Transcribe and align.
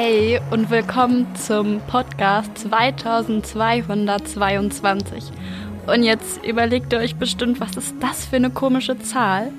Hey 0.00 0.40
und 0.52 0.70
willkommen 0.70 1.26
zum 1.34 1.80
Podcast 1.88 2.56
2222. 2.58 5.24
Und 5.88 6.04
jetzt 6.04 6.46
überlegt 6.46 6.92
ihr 6.92 7.00
euch 7.00 7.16
bestimmt, 7.16 7.58
was 7.58 7.76
ist 7.76 7.96
das 7.98 8.24
für 8.24 8.36
eine 8.36 8.50
komische 8.50 8.96
Zahl? 9.00 9.50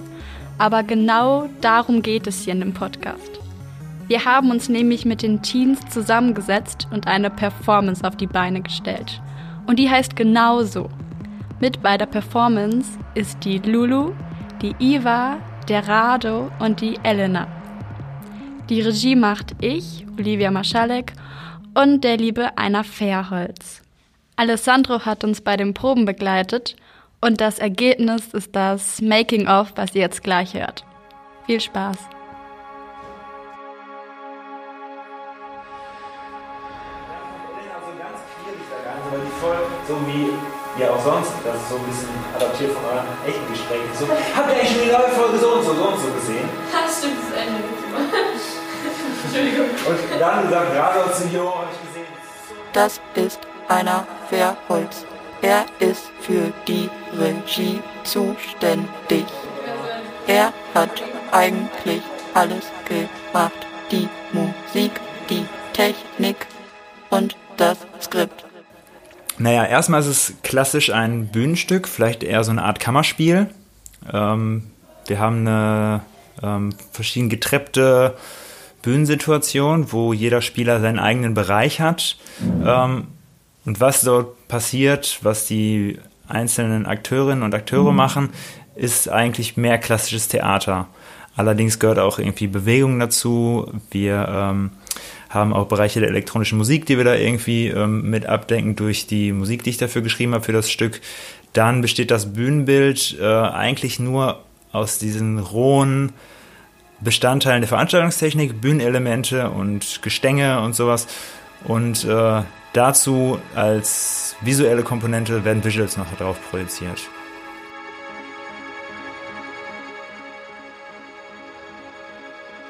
Aber 0.58 0.84
genau 0.84 1.50
darum 1.60 2.02
geht 2.02 2.26
es 2.26 2.46
hier 2.46 2.54
in 2.54 2.62
dem 2.62 2.74
Podcast. 2.74 3.38
Wir 4.08 4.24
haben 4.24 4.50
uns 4.50 4.70
nämlich 4.70 5.04
mit 5.04 5.24
den 5.24 5.42
Teens 5.42 5.82
zusammengesetzt 5.90 6.88
und 6.90 7.06
eine 7.06 7.30
Performance 7.30 8.08
auf 8.08 8.16
die 8.16 8.28
Beine 8.28 8.62
gestellt. 8.62 9.22
Und 9.68 9.78
die 9.78 9.90
heißt 9.90 10.16
genauso. 10.16 10.90
Mit 11.60 11.84
bei 11.84 11.98
der 11.98 12.06
Performance 12.06 12.98
ist 13.14 13.44
die 13.44 13.58
Lulu, 13.58 14.14
die 14.62 14.74
Iva, 14.80 15.36
der 15.68 15.86
Rado 15.86 16.50
und 16.60 16.80
die 16.80 16.98
Elena. 17.04 17.59
Die 18.70 18.82
Regie 18.82 19.16
macht 19.16 19.56
ich, 19.62 20.06
Olivia 20.20 20.52
Maschalek 20.52 21.14
und 21.74 22.04
der 22.04 22.18
liebe 22.18 22.56
Einer 22.56 22.84
Fairholz. 22.84 23.82
Alessandro 24.36 25.06
hat 25.06 25.24
uns 25.24 25.42
bei 25.42 25.58
den 25.58 25.74
Proben 25.74 26.06
begleitet 26.06 26.76
und 27.20 27.42
das 27.42 27.58
Ergebnis 27.58 28.28
ist 28.28 28.56
das 28.56 29.02
Making-of, 29.02 29.74
was 29.76 29.96
ihr 29.96 30.02
jetzt 30.02 30.22
gleich 30.22 30.54
hört. 30.54 30.86
Viel 31.48 31.60
Spaß! 31.60 31.98
so 39.88 39.96
wie 40.06 40.30
ja 40.80 40.92
auch 40.92 41.04
sonst, 41.04 41.34
das 41.44 41.56
ist 41.56 41.70
so 41.70 41.76
ein 41.78 41.86
bisschen 41.86 42.10
adaptiert 42.36 42.72
von 42.74 42.86
euren 42.86 43.08
echten 43.26 43.48
Gesprächen. 43.52 43.90
So, 43.98 44.06
habt 44.06 44.48
ihr 44.48 44.54
eigentlich 44.54 44.70
schon 44.70 44.86
die 44.86 44.92
neue 44.92 45.10
Folge 45.10 45.38
so 45.40 45.54
und 45.54 45.64
so, 45.66 45.74
so 45.74 45.84
und 45.90 46.00
so 46.00 46.12
gesehen? 46.14 46.48
Hast 46.72 47.04
du 47.04 47.08
das 47.10 47.42
Ende 47.42 47.64
Entschuldigung. 47.90 48.09
Und 49.36 50.20
dann 50.20 50.44
gesagt, 50.44 50.74
gerade 50.74 51.04
aus 51.04 51.20
dem 51.20 51.34
Jo 51.34 51.56
habe 51.56 51.68
ich 51.72 51.88
gesehen. 51.88 52.08
Das 52.74 53.00
ist 53.16 53.40
einer 53.68 54.06
Verholz. 54.30 55.06
Er 55.42 55.66
ist 55.80 56.10
für 56.22 56.52
die 56.68 56.90
Regie 57.18 57.82
zuständig. 58.04 59.26
Er 60.28 60.52
hat 60.74 61.02
eigentlich 61.32 62.02
alles 62.34 62.66
gemacht. 62.88 63.68
Die 63.92 64.10
Musik, 64.34 64.92
die 65.30 65.46
Technik 65.74 66.48
und 67.10 67.36
das 67.58 67.78
Skript. 68.02 68.46
Naja, 69.38 69.66
erstmal 69.66 70.02
ist 70.02 70.08
es 70.08 70.34
klassisch 70.44 70.92
ein 70.92 71.28
Bühnenstück, 71.28 71.88
vielleicht 71.88 72.24
eher 72.24 72.44
so 72.44 72.52
eine 72.52 72.64
Art 72.64 72.80
Kammerspiel. 72.80 73.48
Ähm, 74.12 74.72
wir 75.08 75.20
haben 75.20 75.48
eine 75.48 76.02
ähm, 76.44 76.76
verschieden 76.92 77.30
getreppte 77.30 78.16
Bühnensituation, 78.82 79.92
wo 79.92 80.14
jeder 80.14 80.42
Spieler 80.42 80.80
seinen 80.80 81.00
eigenen 81.00 81.34
Bereich 81.34 81.82
hat. 81.82 82.18
Ähm, 82.66 83.08
und 83.66 83.80
was 83.80 84.02
dort 84.02 84.48
passiert, 84.48 85.20
was 85.22 85.46
die 85.46 86.00
einzelnen 86.28 86.86
Akteurinnen 86.86 87.44
und 87.44 87.54
Akteure 87.54 87.92
mhm. 87.92 87.98
machen, 87.98 88.30
ist 88.76 89.10
eigentlich 89.10 89.58
mehr 89.58 89.78
klassisches 89.78 90.28
Theater. 90.28 90.88
Allerdings 91.36 91.80
gehört 91.80 92.00
auch 92.00 92.20
irgendwie 92.20 92.48
Bewegung 92.48 93.00
dazu. 93.00 93.72
Wir 93.92 94.28
ähm, 94.30 94.72
haben 95.30 95.54
auch 95.54 95.68
Bereiche 95.68 96.00
der 96.00 96.10
elektronischen 96.10 96.58
Musik, 96.58 96.86
die 96.86 96.98
wir 96.98 97.04
da 97.04 97.16
irgendwie 97.16 97.68
ähm, 97.68 98.10
mit 98.10 98.26
abdenken 98.26 98.76
durch 98.76 99.08
die 99.08 99.32
Musik, 99.32 99.64
die 99.64 99.70
ich 99.70 99.78
dafür 99.78 100.02
geschrieben 100.02 100.34
habe 100.34 100.44
für 100.44 100.52
das 100.52 100.70
Stück. 100.70 101.02
Dann 101.54 101.82
besteht 101.82 102.12
das 102.12 102.34
Bühnenbild 102.34 103.18
äh, 103.20 103.26
eigentlich 103.26 104.00
nur 104.00 104.44
aus 104.72 104.98
diesen 104.98 105.40
rohen 105.40 106.14
Bestandteilen 107.02 107.62
der 107.62 107.70
Veranstaltungstechnik, 107.70 108.60
Bühnenelemente 108.60 109.50
und 109.50 110.02
Gestänge 110.02 110.62
und 110.62 110.76
sowas. 110.76 111.08
Und 111.64 112.06
äh, 112.06 112.42
dazu 112.74 113.40
als 113.56 114.36
visuelle 114.42 114.84
Komponente 114.84 115.46
werden 115.46 115.64
Visuals 115.64 115.98
noch 115.98 116.12
darauf 116.18 116.38
projiziert. 116.50 117.02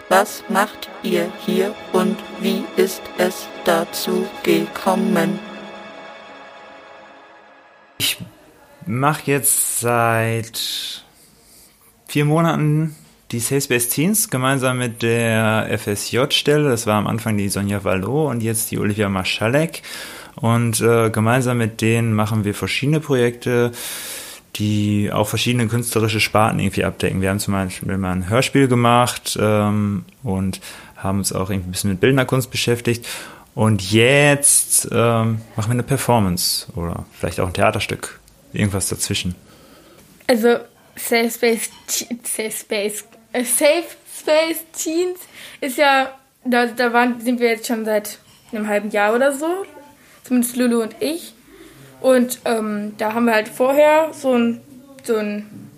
Was 0.09 0.43
macht 0.49 0.89
ihr 1.03 1.31
hier 1.45 1.75
und 1.93 2.17
wie 2.39 2.63
ist 2.77 3.03
es 3.19 3.47
dazu 3.63 4.27
gekommen? 4.41 5.37
Ich 7.99 8.17
mache 8.87 9.21
jetzt 9.25 9.79
seit 9.79 11.03
vier 12.07 12.25
Monaten 12.25 12.95
die 13.31 13.39
Teens 13.39 14.29
gemeinsam 14.29 14.79
mit 14.79 15.01
der 15.01 15.69
FSJ-Stelle. 15.77 16.69
Das 16.69 16.87
war 16.87 16.95
am 16.95 17.07
Anfang 17.07 17.37
die 17.37 17.49
Sonja 17.49 17.83
Vallot 17.83 18.31
und 18.31 18.41
jetzt 18.41 18.71
die 18.71 18.79
Olivia 18.79 19.09
Maschalek. 19.09 19.83
Und 20.35 20.81
äh, 20.81 21.09
gemeinsam 21.09 21.57
mit 21.57 21.81
denen 21.81 22.13
machen 22.13 22.43
wir 22.43 22.53
verschiedene 22.53 22.99
Projekte 22.99 23.71
die 24.55 25.11
auch 25.11 25.27
verschiedene 25.27 25.67
künstlerische 25.67 26.19
Sparten 26.19 26.59
irgendwie 26.59 26.83
abdecken. 26.83 27.21
Wir 27.21 27.29
haben 27.29 27.39
zum 27.39 27.53
Beispiel 27.53 27.97
mal 27.97 28.11
ein 28.11 28.29
Hörspiel 28.29 28.67
gemacht 28.67 29.37
ähm, 29.39 30.05
und 30.23 30.59
haben 30.97 31.19
uns 31.19 31.31
auch 31.31 31.49
irgendwie 31.49 31.69
ein 31.69 31.71
bisschen 31.71 31.91
mit 31.91 31.99
Bildnerkunst 32.01 32.51
beschäftigt. 32.51 33.07
Und 33.55 33.91
jetzt 33.91 34.87
ähm, 34.91 35.41
machen 35.55 35.69
wir 35.69 35.71
eine 35.71 35.83
Performance 35.83 36.67
oder 36.75 37.05
vielleicht 37.13 37.39
auch 37.39 37.47
ein 37.47 37.53
Theaterstück. 37.53 38.19
Irgendwas 38.53 38.89
dazwischen. 38.89 39.35
Also 40.27 40.57
Safe 40.95 41.29
Space, 41.29 41.69
Safe 41.87 42.51
Space, 42.51 43.05
Safe 43.33 43.85
Space 44.19 44.65
Teens 44.73 45.19
ist 45.61 45.77
ja, 45.77 46.13
da, 46.43 46.65
da 46.65 46.93
waren, 46.93 47.19
sind 47.21 47.39
wir 47.39 47.49
jetzt 47.49 47.67
schon 47.67 47.85
seit 47.85 48.19
einem 48.51 48.67
halben 48.67 48.89
Jahr 48.89 49.15
oder 49.15 49.31
so. 49.31 49.65
Zumindest 50.23 50.55
Lulu 50.55 50.81
und 50.81 50.95
ich. 50.99 51.33
Und 52.01 52.39
ähm, 52.45 52.95
da 52.97 53.13
haben 53.13 53.25
wir 53.25 53.33
halt 53.33 53.49
vorher 53.49 54.11
so 54.13 54.33
ein, 54.33 54.61
so 55.03 55.17
ein 55.17 55.69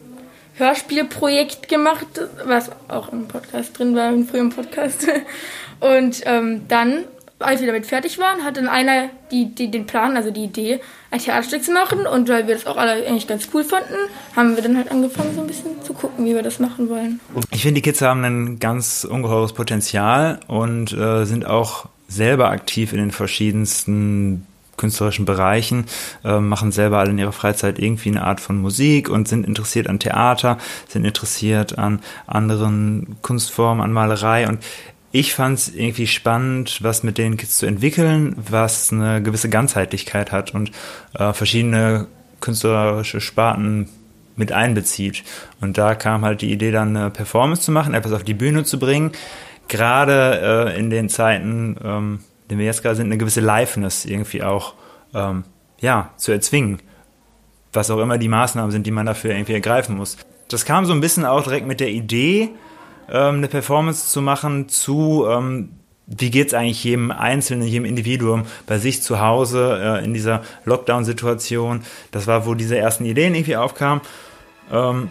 Hörspielprojekt 0.56 1.68
gemacht, 1.68 2.08
was 2.46 2.70
auch 2.88 3.12
im 3.12 3.28
Podcast 3.28 3.78
drin 3.78 3.96
war, 3.96 4.10
im 4.10 4.28
frühen 4.28 4.50
Podcast. 4.50 5.08
Und 5.80 6.22
ähm, 6.26 6.68
dann, 6.68 7.06
als 7.42 7.62
wir 7.62 7.68
damit 7.68 7.86
fertig 7.86 8.18
waren, 8.20 8.44
hat 8.44 8.58
dann 8.58 8.68
einer 8.68 9.10
die, 9.32 9.54
die, 9.54 9.72
den 9.72 9.86
Plan, 9.86 10.16
also 10.16 10.32
die 10.32 10.46
Idee, 10.46 10.82
ein 11.10 11.20
Theaterstück 11.20 11.64
zu 11.64 11.72
machen. 11.72 12.06
Und 12.06 12.30
weil 12.30 12.48
wir 12.48 12.56
das 12.56 12.66
auch 12.66 12.78
alle 12.78 13.06
eigentlich 13.06 13.28
ganz 13.28 13.48
cool 13.54 13.64
fanden, 13.64 13.96
haben 14.36 14.56
wir 14.56 14.64
dann 14.64 14.78
halt 14.78 14.92
angefangen, 14.92 15.34
so 15.36 15.42
ein 15.42 15.48
bisschen 15.48 15.82
zu 15.84 15.94
gucken, 15.94 16.26
wie 16.26 16.36
wir 16.36 16.44
das 16.44 16.60
machen 16.60 16.90
wollen. 16.90 17.20
Ich 17.52 17.62
finde, 17.62 17.76
die 17.76 17.82
Kids 17.82 18.02
haben 18.02 18.24
ein 18.24 18.60
ganz 18.60 19.04
ungeheures 19.04 19.54
Potenzial 19.54 20.40
und 20.48 20.94
äh, 20.94 21.26
sind 21.26 21.46
auch 21.46 21.88
selber 22.08 22.50
aktiv 22.50 22.92
in 22.94 23.00
den 23.00 23.12
verschiedensten 23.12 24.46
künstlerischen 24.82 25.26
Bereichen, 25.26 25.86
äh, 26.26 26.40
machen 26.40 26.72
selber 26.72 26.98
alle 26.98 27.12
in 27.12 27.20
ihrer 27.20 27.32
Freizeit 27.32 27.78
irgendwie 27.78 28.10
eine 28.10 28.24
Art 28.24 28.40
von 28.40 28.58
Musik 28.58 29.10
und 29.10 29.28
sind 29.28 29.46
interessiert 29.46 29.88
an 29.88 30.00
Theater, 30.00 30.58
sind 30.88 31.06
interessiert 31.06 31.78
an 31.78 32.02
anderen 32.26 33.16
Kunstformen, 33.22 33.84
an 33.84 33.94
Malerei 33.94 34.48
und 34.50 34.60
ich 35.12 35.34
fand 35.34 35.60
es 35.60 35.70
irgendwie 35.70 36.08
spannend, 36.08 36.80
was 36.82 37.04
mit 37.04 37.18
den 37.18 37.38
Kids 37.38 37.58
zu 37.58 37.66
entwickeln, 37.66 38.36
was 38.38 38.92
eine 38.92 39.22
gewisse 39.22 39.50
Ganzheitlichkeit 39.50 40.32
hat 40.32 40.54
und 40.54 40.72
äh, 41.18 41.34
verschiedene 41.34 42.08
künstlerische 42.40 43.22
Sparten 43.22 43.90
mit 44.36 44.52
einbezieht. 44.52 45.24
Und 45.60 45.78
da 45.78 45.96
kam 45.96 46.24
halt 46.24 46.42
die 46.42 46.52
Idee, 46.52 46.72
dann 46.72 46.96
eine 46.96 47.10
Performance 47.10 47.62
zu 47.62 47.72
machen, 47.72 47.94
etwas 47.94 48.14
auf 48.14 48.24
die 48.24 48.34
Bühne 48.34 48.64
zu 48.64 48.80
bringen. 48.80 49.12
Gerade 49.68 50.72
äh, 50.74 50.80
in 50.80 50.90
den 50.90 51.10
Zeiten, 51.10 51.78
ähm, 51.84 52.20
den 52.50 52.58
wir 52.58 52.66
jetzt 52.66 52.82
gerade 52.82 52.96
sind, 52.96 53.08
eine 53.08 53.18
gewisse 53.18 53.42
Liveness 53.42 54.06
irgendwie 54.06 54.44
auch 54.44 54.74
ähm, 55.14 55.44
ja, 55.80 56.12
zu 56.18 56.32
erzwingen. 56.32 56.80
Was 57.74 57.90
auch 57.92 58.00
immer 58.00 58.18
die 58.18 58.28
Maßnahmen 58.28 58.72
sind, 58.72 58.88
die 58.88 58.92
man 58.92 59.06
dafür 59.06 59.32
irgendwie 59.32 59.54
ergreifen 59.54 59.96
muss. 59.96 60.18
Das 60.48 60.66
kam 60.66 60.86
so 60.86 60.94
ein 60.94 61.02
bisschen 61.02 61.26
auch 61.26 61.44
direkt 61.44 61.68
mit 61.68 61.80
der 61.80 61.90
Idee, 61.90 62.50
ähm, 63.12 63.36
eine 63.36 63.48
Performance 63.48 64.08
zu 64.10 64.22
machen 64.22 64.70
zu, 64.70 65.26
ähm, 65.30 65.70
wie 66.08 66.30
geht's 66.30 66.54
eigentlich 66.54 66.84
jedem 66.84 67.12
Einzelnen, 67.12 67.68
jedem 67.68 67.86
Individuum 67.86 68.46
bei 68.68 68.78
sich 68.78 69.02
zu 69.02 69.22
Hause 69.22 69.80
äh, 69.82 70.06
in 70.06 70.14
dieser 70.14 70.42
Lockdown-Situation. 70.66 71.84
Das 72.12 72.28
war, 72.28 72.46
wo 72.46 72.54
diese 72.54 72.78
ersten 72.78 73.06
Ideen 73.06 73.36
irgendwie 73.36 73.56
aufkamen. 73.56 74.02
Ähm, 74.72 75.10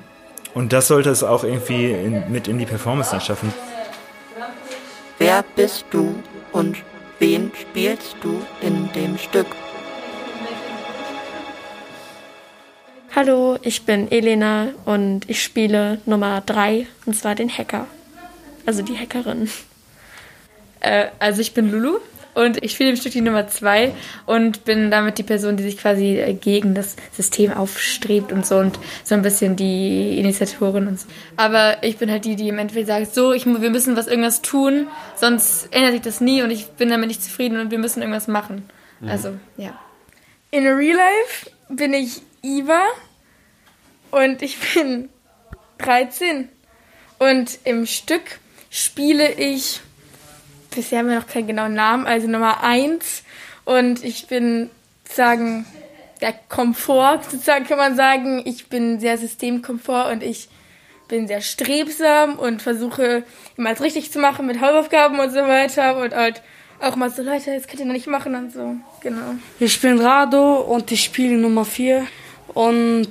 und 0.55 0.73
das 0.73 0.89
sollte 0.89 1.11
es 1.11 1.23
auch 1.23 1.45
irgendwie 1.45 1.91
in, 1.91 2.31
mit 2.31 2.49
in 2.49 2.59
die 2.59 2.67
Performance 2.67 3.13
dann 3.13 3.21
schaffen. 3.21 3.53
Wer 5.19 5.45
bist 5.55 5.85
du 5.91 6.15
und 6.53 6.77
Wen 7.21 7.53
spielst 7.55 8.17
du 8.23 8.41
in 8.63 8.91
dem 8.95 9.19
Stück? 9.19 9.47
Hallo, 13.13 13.59
ich 13.63 13.83
bin 13.83 14.09
Elena 14.13 14.69
und 14.85 15.29
ich 15.29 15.43
spiele 15.43 15.99
Nummer 16.07 16.43
3, 16.47 16.87
und 17.07 17.17
zwar 17.17 17.35
den 17.35 17.51
Hacker. 17.51 17.89
Also 18.67 18.83
die 18.83 18.97
Hackerin. 18.97 19.51
Äh, 20.79 21.07
also 21.19 21.41
ich 21.41 21.53
bin 21.53 21.73
Lulu 21.73 21.99
und 22.35 22.63
ich 22.63 22.71
spiele 22.71 22.91
im 22.91 22.97
Stück 22.97 23.11
die 23.11 23.21
Nummer 23.21 23.49
2 23.49 23.93
und 24.27 24.65
bin 24.65 24.93
damit 24.93 25.19
die 25.19 25.25
Person, 25.25 25.57
die 25.57 25.65
sich 25.65 25.77
quasi 25.77 26.21
äh, 26.21 26.35
gegen 26.35 26.77
das 26.77 26.95
System 27.11 27.53
aufstrebt 27.53 28.31
und 28.31 28.47
so 28.47 28.59
und 28.59 28.79
so 29.03 29.17
ein 29.17 29.23
bisschen 29.23 29.57
die 29.57 30.17
Initiatorin 30.21 30.87
und 30.87 31.01
so. 31.01 31.09
Aber 31.37 31.83
ich 31.83 31.97
bin 31.97 32.13
halt 32.13 32.25
die, 32.25 32.37
die 32.37 32.49
im 32.49 32.59
Endeffekt 32.59 32.87
sagt, 32.87 33.13
so, 33.13 33.33
ich, 33.33 33.45
wir 33.45 33.71
müssen 33.71 33.97
was 33.97 34.07
irgendwas 34.07 34.41
tun, 34.41 34.87
sonst 35.17 35.67
ändert 35.75 35.95
sich 35.95 36.03
das 36.03 36.21
nie 36.21 36.43
und 36.43 36.53
ich 36.53 36.69
bin 36.69 36.91
damit 36.91 37.09
nicht 37.09 37.25
zufrieden 37.25 37.59
und 37.59 37.73
wir 37.73 37.79
müssen 37.79 38.03
irgendwas 38.03 38.29
machen. 38.29 38.71
Also, 39.05 39.33
ja. 39.57 39.77
In 40.53 40.65
Real 40.65 40.97
Life 40.97 41.51
bin 41.71 41.93
ich 41.93 42.23
Iva 42.43 42.85
und 44.11 44.43
ich 44.43 44.59
bin 44.75 45.09
13. 45.79 46.49
Und 47.19 47.59
im 47.65 47.87
Stück 47.87 48.39
spiele 48.71 49.33
ich, 49.33 49.81
bisher 50.75 51.01
haben 51.01 51.09
wir 51.09 51.21
noch 51.21 51.27
keinen 51.27 51.49
genauen 51.49 51.75
Namen, 51.75 52.07
also 52.07 52.27
Nummer 52.29 52.63
1. 52.63 53.23
Und 53.65 54.03
ich 54.05 54.27
bin 54.27 54.71
sozusagen 55.05 55.67
der 56.21 56.33
Komfort, 56.49 57.23
sozusagen 57.31 57.67
kann 57.67 57.79
man 57.79 57.97
sagen. 57.97 58.43
Ich 58.45 58.69
bin 58.69 59.01
sehr 59.01 59.19
Systemkomfort 59.19 60.11
und 60.13 60.23
ich 60.23 60.49
bin 61.09 61.27
sehr 61.27 61.41
strebsam 61.41 62.39
und 62.39 62.63
versuche 62.63 63.25
immer 63.57 63.71
alles 63.71 63.83
richtig 63.83 64.13
zu 64.13 64.19
machen 64.19 64.47
mit 64.47 64.61
Hausaufgaben 64.61 65.19
und 65.19 65.31
so 65.31 65.41
weiter 65.41 65.97
und 65.97 66.15
halt 66.15 66.43
auch 66.81 66.97
mal 66.97 67.11
so, 67.11 67.23
Leute, 67.23 67.53
das 67.55 67.67
könnt 67.67 67.81
ihr 67.81 67.87
noch 67.87 67.93
nicht 67.93 68.07
machen 68.07 68.35
und 68.35 68.53
so, 68.53 68.77
genau. 69.03 69.35
Ich 69.59 69.81
bin 69.81 69.99
Rado 70.01 70.61
und 70.61 70.91
ich 70.93 71.05
spiele 71.05 71.37
Nummer 71.37 71.65
4. 71.65 72.07
Und 72.55 73.11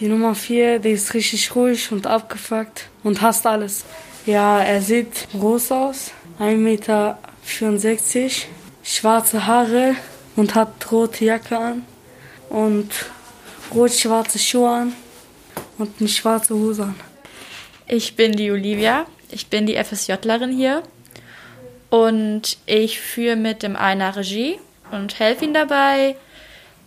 die 0.00 0.08
Nummer 0.08 0.34
4, 0.34 0.78
die 0.78 0.90
ist 0.90 1.14
richtig 1.14 1.54
ruhig 1.54 1.90
und 1.92 2.06
abgefuckt 2.06 2.88
und 3.02 3.20
hasst 3.22 3.46
alles. 3.46 3.84
Ja, 4.26 4.60
er 4.60 4.82
sieht 4.82 5.28
groß 5.32 5.72
aus, 5.72 6.10
1,64 6.38 6.56
Meter, 6.56 7.18
schwarze 8.82 9.46
Haare 9.46 9.94
und 10.34 10.54
hat 10.54 10.90
rote 10.90 11.24
Jacke 11.24 11.56
an 11.56 11.86
und 12.50 12.90
rot-schwarze 13.74 14.38
Schuhe 14.38 14.68
an 14.68 14.92
und 15.78 15.90
eine 16.00 16.08
schwarze 16.08 16.54
Hose 16.54 16.84
an. 16.84 16.94
Ich 17.86 18.16
bin 18.16 18.32
die 18.32 18.50
Olivia, 18.50 19.06
ich 19.30 19.46
bin 19.46 19.66
die 19.66 19.76
FSJlerin 19.76 20.50
hier 20.50 20.82
und 21.90 22.58
ich 22.66 23.00
führe 23.00 23.36
mit 23.36 23.62
dem 23.62 23.76
einer 23.76 24.16
Regie 24.16 24.58
und 24.90 25.18
helfe 25.18 25.44
ihm 25.44 25.54
dabei, 25.54 26.16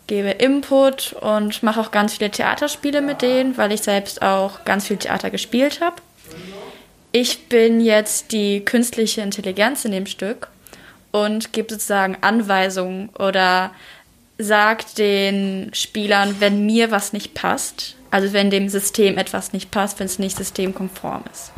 gebe 0.10 0.32
Input 0.32 1.14
und 1.14 1.62
mache 1.62 1.80
auch 1.80 1.92
ganz 1.92 2.16
viele 2.16 2.32
Theaterspiele 2.32 3.00
mit 3.00 3.22
denen, 3.22 3.58
weil 3.58 3.72
ich 3.72 3.82
selbst 3.82 4.24
auch 4.24 4.66
ganz 4.66 4.88
viel 4.88 4.98
Theater 4.98 5.30
gespielt 5.30 5.82
habe. 5.82 5.98
Ich 7.12 7.48
bin 7.48 7.80
jetzt 7.80 8.32
die 8.32 8.66
künstliche 8.66 9.22
Intelligenz 9.22 9.86
in 9.86 9.92
dem 9.92 10.08
Stück 10.08 10.48
und 11.12 11.54
gebe 11.54 11.72
sozusagen 11.72 12.18
Anweisungen 12.22 13.10
oder 13.20 13.72
sagt 14.40 14.98
den 14.98 15.70
Spielern, 15.74 16.38
wenn 16.40 16.66
mir 16.66 16.90
was 16.90 17.14
nicht 17.14 17.36
passt, 17.36 17.96
also 18.10 18.34
wenn 18.34 18.50
dem 18.50 18.68
System 18.68 19.18
etwas 19.20 19.54
nicht 19.54 19.70
passt, 19.70 20.00
wenn 20.00 20.08
es 20.08 20.18
nicht 20.18 20.38
systemkonform 20.38 21.24
ist. 21.32 21.52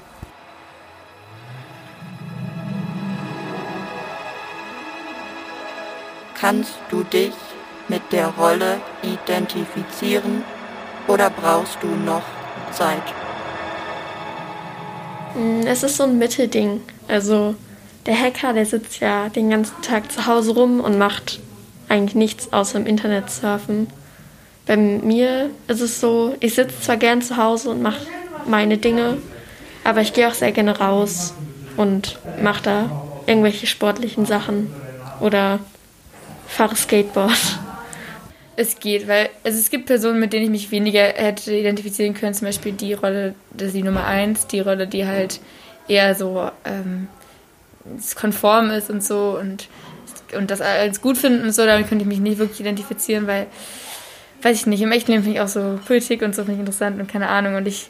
Kannst 6.38 6.74
du 6.90 7.04
dich 7.04 7.32
mit 7.92 8.02
der 8.14 8.28
Rolle 8.28 8.78
identifizieren 9.04 10.44
oder 11.10 11.30
brauchst 11.30 11.78
du 11.82 11.88
noch 11.88 12.24
Zeit? 12.72 13.04
Mm, 15.36 15.68
Es 15.68 15.84
ist 15.84 15.98
so 15.98 16.04
ein 16.04 16.18
Mittelding. 16.18 16.82
Also 17.10 17.56
der 18.06 18.18
Hacker, 18.18 18.54
der 18.54 18.66
sitzt 18.66 19.02
ja 19.02 19.28
den 19.28 19.50
ganzen 19.50 19.82
Tag 19.82 20.10
zu 20.10 20.26
Hause 20.26 20.54
rum 20.54 20.80
und 20.80 20.98
macht 20.98 21.40
eigentlich 21.90 22.16
nichts 22.16 22.54
außer 22.54 22.80
im 22.80 22.86
Internet 22.86 23.30
surfen. 23.30 23.88
Bei 24.66 24.78
mir 24.78 25.50
ist 25.68 25.82
es 25.82 26.00
so, 26.00 26.36
ich 26.40 26.56
sitze 26.56 26.80
zwar 26.80 26.96
gern 26.96 27.22
zu 27.22 27.36
Hause 27.36 27.72
und 27.72 27.82
mache 27.82 28.08
meine 28.46 28.78
Dinge, 28.78 29.18
aber 29.84 30.00
ich 30.00 30.14
gehe 30.14 30.30
auch 30.30 30.34
sehr 30.34 30.54
gerne 30.54 30.80
raus 30.80 31.34
und 31.76 32.20
mache 32.42 32.64
da 32.64 32.90
irgendwelche 33.28 33.68
sportlichen 33.68 34.26
Sachen 34.26 34.72
oder 35.20 35.60
fahre 36.48 36.76
Skateboard. 36.76 37.60
Es 38.56 38.80
geht, 38.80 39.08
weil 39.08 39.30
also 39.44 39.58
es 39.58 39.70
gibt 39.70 39.86
Personen, 39.86 40.20
mit 40.20 40.34
denen 40.34 40.46
ich 40.46 40.52
mich 40.52 40.72
weniger 40.72 41.02
hätte 41.02 41.54
identifizieren 41.54 42.14
können. 42.14 42.34
Zum 42.34 42.48
Beispiel 42.48 42.74
die 42.74 42.94
Rolle, 42.94 43.34
das 43.52 43.68
ist 43.68 43.76
die 43.76 43.84
Nummer 43.84 44.06
eins, 44.06 44.48
die 44.48 44.60
Rolle, 44.60 44.88
die 44.88 45.06
halt 45.06 45.40
eher 45.88 46.16
so 46.16 46.50
ähm, 46.66 47.08
konform 48.16 48.72
ist 48.72 48.90
und 48.90 49.04
so 49.04 49.38
und, 49.40 49.68
und 50.38 50.52
das 50.52 50.62
als 50.62 51.02
gut 51.02 51.18
finden 51.18 51.44
und 51.44 51.54
so. 51.54 51.66
Damit 51.66 51.88
könnte 51.88 52.04
ich 52.04 52.08
mich 52.08 52.20
nicht 52.20 52.38
wirklich 52.38 52.60
identifizieren, 52.60 53.26
weil, 53.26 53.48
weiß 54.42 54.58
ich 54.58 54.66
nicht, 54.68 54.82
im 54.82 54.92
echten 54.92 55.12
Leben 55.12 55.24
finde 55.24 55.38
ich 55.38 55.42
auch 55.42 55.48
so 55.48 55.80
Politik 55.86 56.22
und 56.22 56.36
so 56.36 56.44
finde 56.44 56.56
ich 56.56 56.60
interessant 56.60 57.00
und 57.00 57.12
keine 57.12 57.30
Ahnung. 57.30 57.56
Und 57.56 57.68
ich 57.68 57.90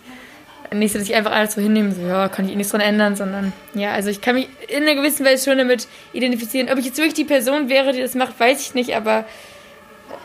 nicht 0.74 0.94
so, 0.94 1.00
dass 1.00 1.10
ich 1.10 1.16
einfach 1.16 1.32
alles 1.32 1.54
so 1.54 1.62
hinnehme, 1.62 1.92
so 1.92 2.02
ja, 2.02 2.30
kann 2.30 2.46
ich 2.46 2.54
eh 2.54 2.56
nichts 2.56 2.72
dran 2.72 2.82
ändern, 2.82 3.16
sondern 3.16 3.52
ja, 3.74 3.92
also 3.92 4.10
ich 4.10 4.22
kann 4.22 4.36
mich 4.36 4.48
in 4.70 4.84
einer 4.84 4.96
gewissen 4.96 5.26
Weise 5.26 5.50
schon 5.50 5.58
damit 5.58 5.88
identifizieren. 6.14 6.70
Ob 6.72 6.78
ich 6.78 6.86
jetzt 6.86 6.98
wirklich 6.98 7.14
die 7.14 7.26
Person 7.26 7.68
wäre, 7.68 7.92
die 7.92 8.00
das 8.00 8.16
macht, 8.16 8.40
weiß 8.40 8.62
ich 8.62 8.74
nicht, 8.74 8.96
aber 8.96 9.26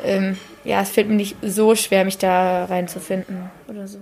ähm, 0.05 0.37
ja, 0.65 0.83
es 0.83 0.91
fällt 0.91 1.09
mir 1.09 1.15
nicht 1.15 1.37
so 1.43 1.75
schwer, 1.75 2.05
mich 2.05 2.19
da 2.19 2.65
reinzufinden 2.67 3.51
oder 3.69 3.87
so. 3.87 3.99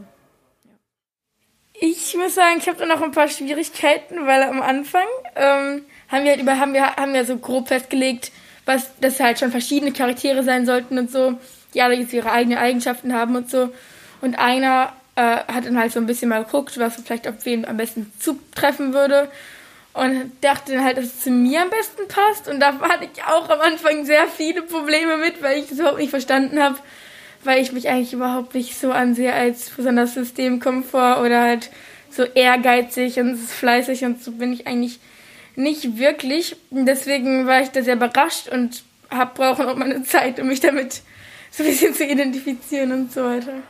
Ich 1.74 2.14
muss 2.16 2.34
sagen, 2.34 2.58
ich 2.58 2.68
habe 2.68 2.78
da 2.78 2.86
noch 2.86 3.02
ein 3.02 3.10
paar 3.10 3.28
Schwierigkeiten, 3.28 4.26
weil 4.26 4.42
am 4.44 4.62
Anfang 4.62 5.06
ähm, 5.34 5.82
haben 6.08 6.24
wir 6.24 6.30
halt 6.30 6.40
über 6.40 6.58
haben 6.58 6.72
wir 6.72 6.96
haben 6.96 7.12
wir 7.12 7.24
so 7.24 7.36
grob 7.36 7.68
festgelegt, 7.68 8.30
was 8.64 8.90
dass 9.00 9.20
halt 9.20 9.38
schon 9.38 9.50
verschiedene 9.50 9.92
Charaktere 9.92 10.42
sein 10.42 10.66
sollten 10.66 10.98
und 10.98 11.10
so, 11.10 11.34
die 11.74 11.82
alle 11.82 11.96
jetzt 11.96 12.12
ihre 12.12 12.30
eigenen 12.30 12.58
Eigenschaften 12.58 13.12
haben 13.12 13.34
und 13.36 13.50
so. 13.50 13.70
Und 14.20 14.38
einer 14.38 14.92
äh, 15.16 15.20
hat 15.20 15.66
dann 15.66 15.78
halt 15.78 15.92
so 15.92 16.00
ein 16.00 16.06
bisschen 16.06 16.28
mal 16.28 16.44
geguckt, 16.44 16.78
was 16.78 16.96
vielleicht 16.96 17.28
auf 17.28 17.44
wen 17.44 17.64
am 17.64 17.76
besten 17.76 18.12
zutreffen 18.18 18.94
würde 18.94 19.28
und 19.94 20.32
dachte 20.40 20.72
dann 20.72 20.84
halt, 20.84 20.98
dass 20.98 21.06
es 21.06 21.20
zu 21.20 21.30
mir 21.30 21.62
am 21.62 21.70
besten 21.70 22.08
passt. 22.08 22.48
Und 22.48 22.60
da 22.60 22.78
hatte 22.80 23.08
ich 23.12 23.22
auch 23.24 23.48
am 23.48 23.60
Anfang 23.60 24.04
sehr 24.04 24.26
viele 24.26 24.62
Probleme 24.62 25.16
mit, 25.16 25.40
weil 25.40 25.58
ich 25.58 25.68
das 25.68 25.78
überhaupt 25.78 25.98
nicht 25.98 26.10
verstanden 26.10 26.60
habe, 26.60 26.76
weil 27.44 27.62
ich 27.62 27.72
mich 27.72 27.88
eigentlich 27.88 28.12
überhaupt 28.12 28.54
nicht 28.54 28.78
so 28.78 28.90
ansehe 28.90 29.32
als 29.32 29.70
besonders 29.70 30.14
Systemkomfort 30.14 31.20
oder 31.24 31.42
halt 31.42 31.70
so 32.10 32.24
ehrgeizig 32.24 33.18
und 33.20 33.36
fleißig 33.36 34.04
und 34.04 34.22
so 34.22 34.32
bin 34.32 34.52
ich 34.52 34.66
eigentlich 34.66 34.98
nicht 35.54 35.96
wirklich. 35.96 36.56
Deswegen 36.70 37.46
war 37.46 37.62
ich 37.62 37.70
da 37.70 37.82
sehr 37.82 37.94
überrascht 37.94 38.48
und 38.48 38.82
hab 39.10 39.34
brauchen 39.34 39.66
auch 39.66 39.76
meine 39.76 40.02
Zeit, 40.02 40.40
um 40.40 40.48
mich 40.48 40.60
damit 40.60 41.02
so 41.52 41.62
ein 41.62 41.70
bisschen 41.70 41.94
zu 41.94 42.04
identifizieren 42.04 42.90
und 42.90 43.12
so 43.12 43.24
weiter. 43.24 43.62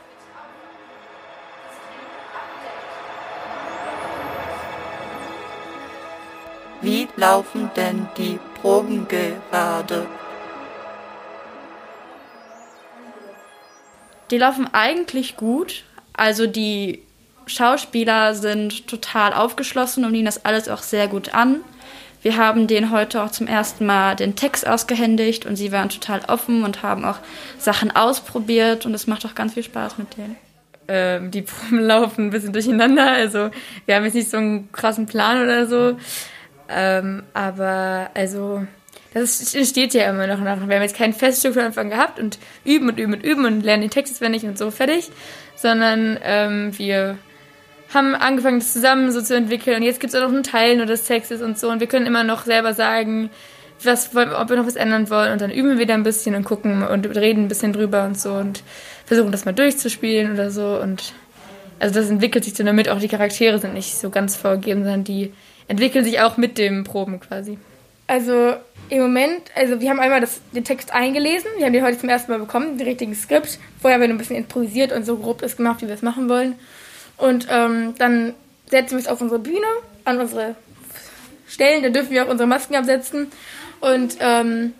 Laufen 7.15 7.69
denn 7.75 8.07
die 8.17 8.39
Proben 8.61 9.07
gerade? 9.07 10.05
Die 14.31 14.37
laufen 14.37 14.67
eigentlich 14.73 15.37
gut. 15.37 15.83
Also 16.13 16.47
die 16.47 17.03
Schauspieler 17.45 18.33
sind 18.33 18.87
total 18.87 19.33
aufgeschlossen 19.33 20.03
und 20.05 20.11
nehmen 20.11 20.25
das 20.25 20.45
alles 20.45 20.69
auch 20.69 20.81
sehr 20.81 21.07
gut 21.07 21.33
an. 21.33 21.61
Wir 22.21 22.37
haben 22.37 22.65
denen 22.65 22.89
heute 22.89 23.21
auch 23.21 23.29
zum 23.29 23.45
ersten 23.45 23.85
Mal 23.85 24.15
den 24.15 24.35
Text 24.35 24.65
ausgehändigt 24.65 25.45
und 25.45 25.57
sie 25.57 25.71
waren 25.71 25.89
total 25.89 26.21
offen 26.27 26.63
und 26.63 26.81
haben 26.81 27.05
auch 27.05 27.19
Sachen 27.59 27.95
ausprobiert 27.95 28.87
und 28.87 28.95
es 28.95 29.05
macht 29.05 29.27
auch 29.27 29.35
ganz 29.35 29.53
viel 29.53 29.61
Spaß 29.61 29.99
mit 29.99 30.17
denen. 30.17 30.35
Ähm, 30.87 31.29
die 31.29 31.43
Proben 31.43 31.79
laufen 31.85 32.27
ein 32.27 32.29
bisschen 32.31 32.51
durcheinander, 32.51 33.11
also 33.11 33.51
wir 33.85 33.95
haben 33.95 34.05
jetzt 34.05 34.15
nicht 34.15 34.31
so 34.31 34.37
einen 34.37 34.71
krassen 34.71 35.05
Plan 35.05 35.43
oder 35.43 35.67
so. 35.67 35.97
Ähm, 36.69 37.23
aber 37.33 38.09
also, 38.13 38.65
das 39.13 39.55
steht 39.63 39.93
ja 39.93 40.09
immer 40.09 40.27
noch 40.27 40.39
nach. 40.39 40.57
Wir 40.67 40.75
haben 40.75 40.81
jetzt 40.81 40.95
kein 40.95 41.13
Feststück 41.13 41.53
von 41.53 41.63
Anfang 41.63 41.89
gehabt 41.89 42.19
und 42.19 42.37
üben 42.63 42.89
und 42.89 42.99
üben 42.99 43.13
und 43.13 43.23
üben 43.23 43.45
und 43.45 43.61
lernen 43.61 43.81
den 43.81 43.91
Text 43.91 44.15
auswendig 44.15 44.43
und 44.43 44.57
so 44.57 44.71
fertig, 44.71 45.09
sondern 45.55 46.19
ähm, 46.23 46.77
wir 46.77 47.17
haben 47.93 48.15
angefangen, 48.15 48.59
das 48.59 48.73
zusammen 48.73 49.11
so 49.11 49.21
zu 49.21 49.35
entwickeln. 49.35 49.77
Und 49.77 49.83
jetzt 49.83 49.99
gibt 49.99 50.13
es 50.13 50.19
auch 50.19 50.27
noch 50.27 50.35
ein 50.35 50.43
Teilen 50.43 50.85
des 50.85 51.05
Textes 51.05 51.41
und 51.41 51.57
so. 51.57 51.69
Und 51.69 51.79
wir 51.79 51.87
können 51.87 52.05
immer 52.05 52.23
noch 52.23 52.43
selber 52.43 52.73
sagen, 52.73 53.29
was, 53.83 54.15
ob 54.15 54.49
wir 54.49 54.55
noch 54.55 54.67
was 54.67 54.75
ändern 54.75 55.09
wollen. 55.09 55.31
Und 55.31 55.41
dann 55.41 55.51
üben 55.51 55.69
wir 55.69 55.79
wieder 55.79 55.93
ein 55.93 56.03
bisschen 56.03 56.35
und 56.35 56.43
gucken 56.43 56.85
und 56.85 57.05
reden 57.15 57.45
ein 57.45 57.47
bisschen 57.47 57.73
drüber 57.73 58.05
und 58.05 58.19
so 58.19 58.33
und 58.33 58.63
versuchen 59.05 59.31
das 59.31 59.45
mal 59.45 59.53
durchzuspielen 59.53 60.33
oder 60.33 60.49
so. 60.51 60.79
Und 60.79 61.13
also 61.79 61.99
das 61.99 62.09
entwickelt 62.09 62.43
sich 62.43 62.55
so 62.55 62.63
damit, 62.63 62.89
auch 62.89 62.99
die 62.99 63.07
Charaktere 63.07 63.59
sind 63.59 63.73
nicht 63.73 63.95
so 63.97 64.09
ganz 64.09 64.35
vorgegeben, 64.35 64.83
sondern 64.83 65.03
die 65.03 65.33
entwickeln 65.67 66.03
sich 66.03 66.19
auch 66.21 66.37
mit 66.37 66.57
dem 66.57 66.83
Proben 66.83 67.19
quasi. 67.19 67.57
Also 68.07 68.55
im 68.89 69.01
Moment, 69.01 69.41
also 69.55 69.81
wir 69.81 69.89
haben 69.89 69.99
einmal 69.99 70.21
das, 70.21 70.39
den 70.51 70.63
Text 70.63 70.93
eingelesen, 70.93 71.49
wir 71.57 71.65
haben 71.65 71.73
den 71.73 71.83
heute 71.83 71.97
zum 71.97 72.09
ersten 72.09 72.31
Mal 72.31 72.39
bekommen, 72.39 72.77
den 72.77 72.87
richtigen 72.87 73.15
Skript. 73.15 73.57
Vorher 73.81 73.95
haben 73.95 74.01
wir 74.01 74.09
ein 74.09 74.17
bisschen 74.17 74.35
improvisiert 74.35 74.91
und 74.91 75.05
so 75.05 75.17
grob 75.17 75.39
das 75.39 75.57
gemacht, 75.57 75.81
wie 75.81 75.87
wir 75.87 75.95
es 75.95 76.03
machen 76.03 76.29
wollen. 76.29 76.55
Und 77.17 77.47
ähm, 77.49 77.95
dann 77.97 78.33
setzen 78.67 78.91
wir 78.91 78.99
es 78.99 79.07
auf 79.07 79.21
unsere 79.21 79.39
Bühne, 79.39 79.65
an 80.03 80.19
unsere 80.19 80.55
Stellen, 81.47 81.83
da 81.83 81.89
dürfen 81.89 82.11
wir 82.11 82.25
auch 82.25 82.29
unsere 82.29 82.47
Masken 82.47 82.75
absetzen. 82.75 83.27
Und 83.79 84.17
ähm, 84.19 84.73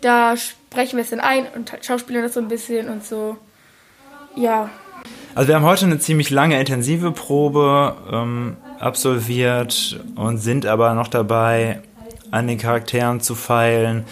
da 0.00 0.36
sprechen 0.36 0.96
wir 0.96 1.04
es 1.04 1.10
dann 1.10 1.20
ein 1.20 1.46
und 1.54 1.72
schauspielern 1.82 2.22
das 2.22 2.34
so 2.34 2.40
ein 2.40 2.48
bisschen 2.48 2.88
und 2.88 3.04
so. 3.04 3.36
Ja. 4.36 4.70
Also 5.34 5.48
wir 5.48 5.56
haben 5.56 5.64
heute 5.64 5.84
eine 5.84 5.98
ziemlich 5.98 6.30
lange 6.30 6.58
intensive 6.58 7.12
Probe 7.12 7.96
ähm, 8.10 8.56
absolviert 8.84 9.98
und 10.14 10.38
sind 10.38 10.66
aber 10.66 10.94
noch 10.94 11.08
dabei, 11.08 11.80
an 12.30 12.46
den 12.46 12.58
Charakteren 12.58 13.20
zu 13.20 13.34
feilen, 13.34 14.04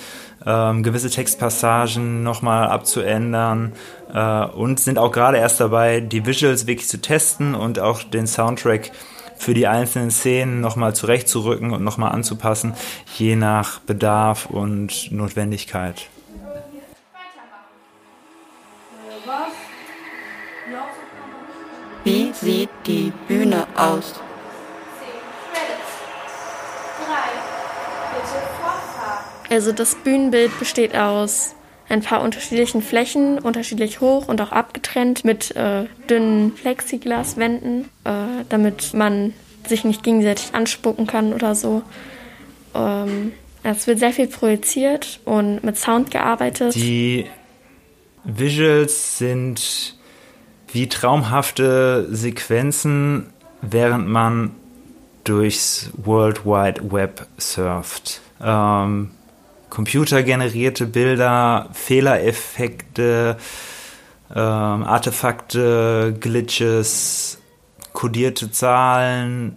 ähm, 0.47 0.83
gewisse 0.83 1.11
Textpassagen 1.11 2.23
nochmal 2.23 2.69
abzuändern 2.69 3.73
äh, 4.13 4.45
und 4.47 4.81
sind 4.81 4.99
auch 4.99 5.13
gerade 5.13 5.39
erst 5.39 5.61
dabei, 5.61 6.01
die 6.01 6.25
Visuals 6.25 6.67
wirklich 6.67 6.89
zu 6.89 7.01
testen 7.01 7.55
und 7.55 7.79
auch 7.79 8.03
den 8.03 8.27
Soundtrack 8.27 8.93
für 9.37 9.55
die 9.55 9.67
einzelnen 9.67 10.11
Szenen 10.11 10.61
nochmal 10.61 10.95
zurechtzurücken 10.95 11.73
und 11.73 11.85
nochmal 11.85 12.13
anzupassen, 12.13 12.75
je 13.17 13.37
nach 13.37 13.81
Bedarf 13.81 14.47
und 14.47 15.11
Notwendigkeit. 15.11 16.07
Wie 22.05 22.33
sieht 22.33 22.71
die 22.87 23.13
Bühne 23.29 23.67
aus? 23.77 24.15
Also 29.53 29.71
das 29.71 29.95
Bühnenbild 29.97 30.59
besteht 30.59 30.97
aus 30.97 31.55
ein 31.87 32.01
paar 32.01 32.23
unterschiedlichen 32.23 32.81
Flächen, 32.81 33.39
unterschiedlich 33.39 34.01
hoch 34.01 34.27
und 34.27 34.41
auch 34.41 34.51
abgetrennt 34.51 35.27
mit 35.27 35.55
äh, 35.55 35.85
dünnen 36.09 36.55
Plexiglaswänden, 36.55 37.85
äh, 38.05 38.45
damit 38.49 38.95
man 38.95 39.35
sich 39.67 39.85
nicht 39.85 40.03
gegenseitig 40.03 40.55
anspucken 40.55 41.07
kann 41.07 41.35
oder 41.35 41.55
so. 41.55 41.83
Ähm, 42.75 43.33
es 43.63 43.87
wird 43.87 43.99
sehr 43.99 44.13
viel 44.13 44.27
projiziert 44.27 45.21
und 45.27 45.63
mit 45.63 45.77
Sound 45.77 46.11
gearbeitet. 46.11 46.75
Die 46.75 47.27
Visuals 48.25 49.19
sind 49.19 49.99
wie 50.73 50.89
traumhafte 50.89 52.09
Sequenzen, 52.11 53.27
während 53.61 54.09
man 54.09 54.53
durchs 55.25 55.91
World 55.95 56.47
Wide 56.47 56.91
Web 56.91 57.27
surft. 57.37 58.23
Ähm, 58.43 59.11
computergenerierte 59.73 60.85
Bilder, 60.85 61.71
Fehlereffekte, 61.73 63.39
ähm, 64.31 64.37
Artefakte, 64.37 66.15
Glitches, 66.21 67.39
kodierte 67.95 68.51
Zahlen. 68.51 69.57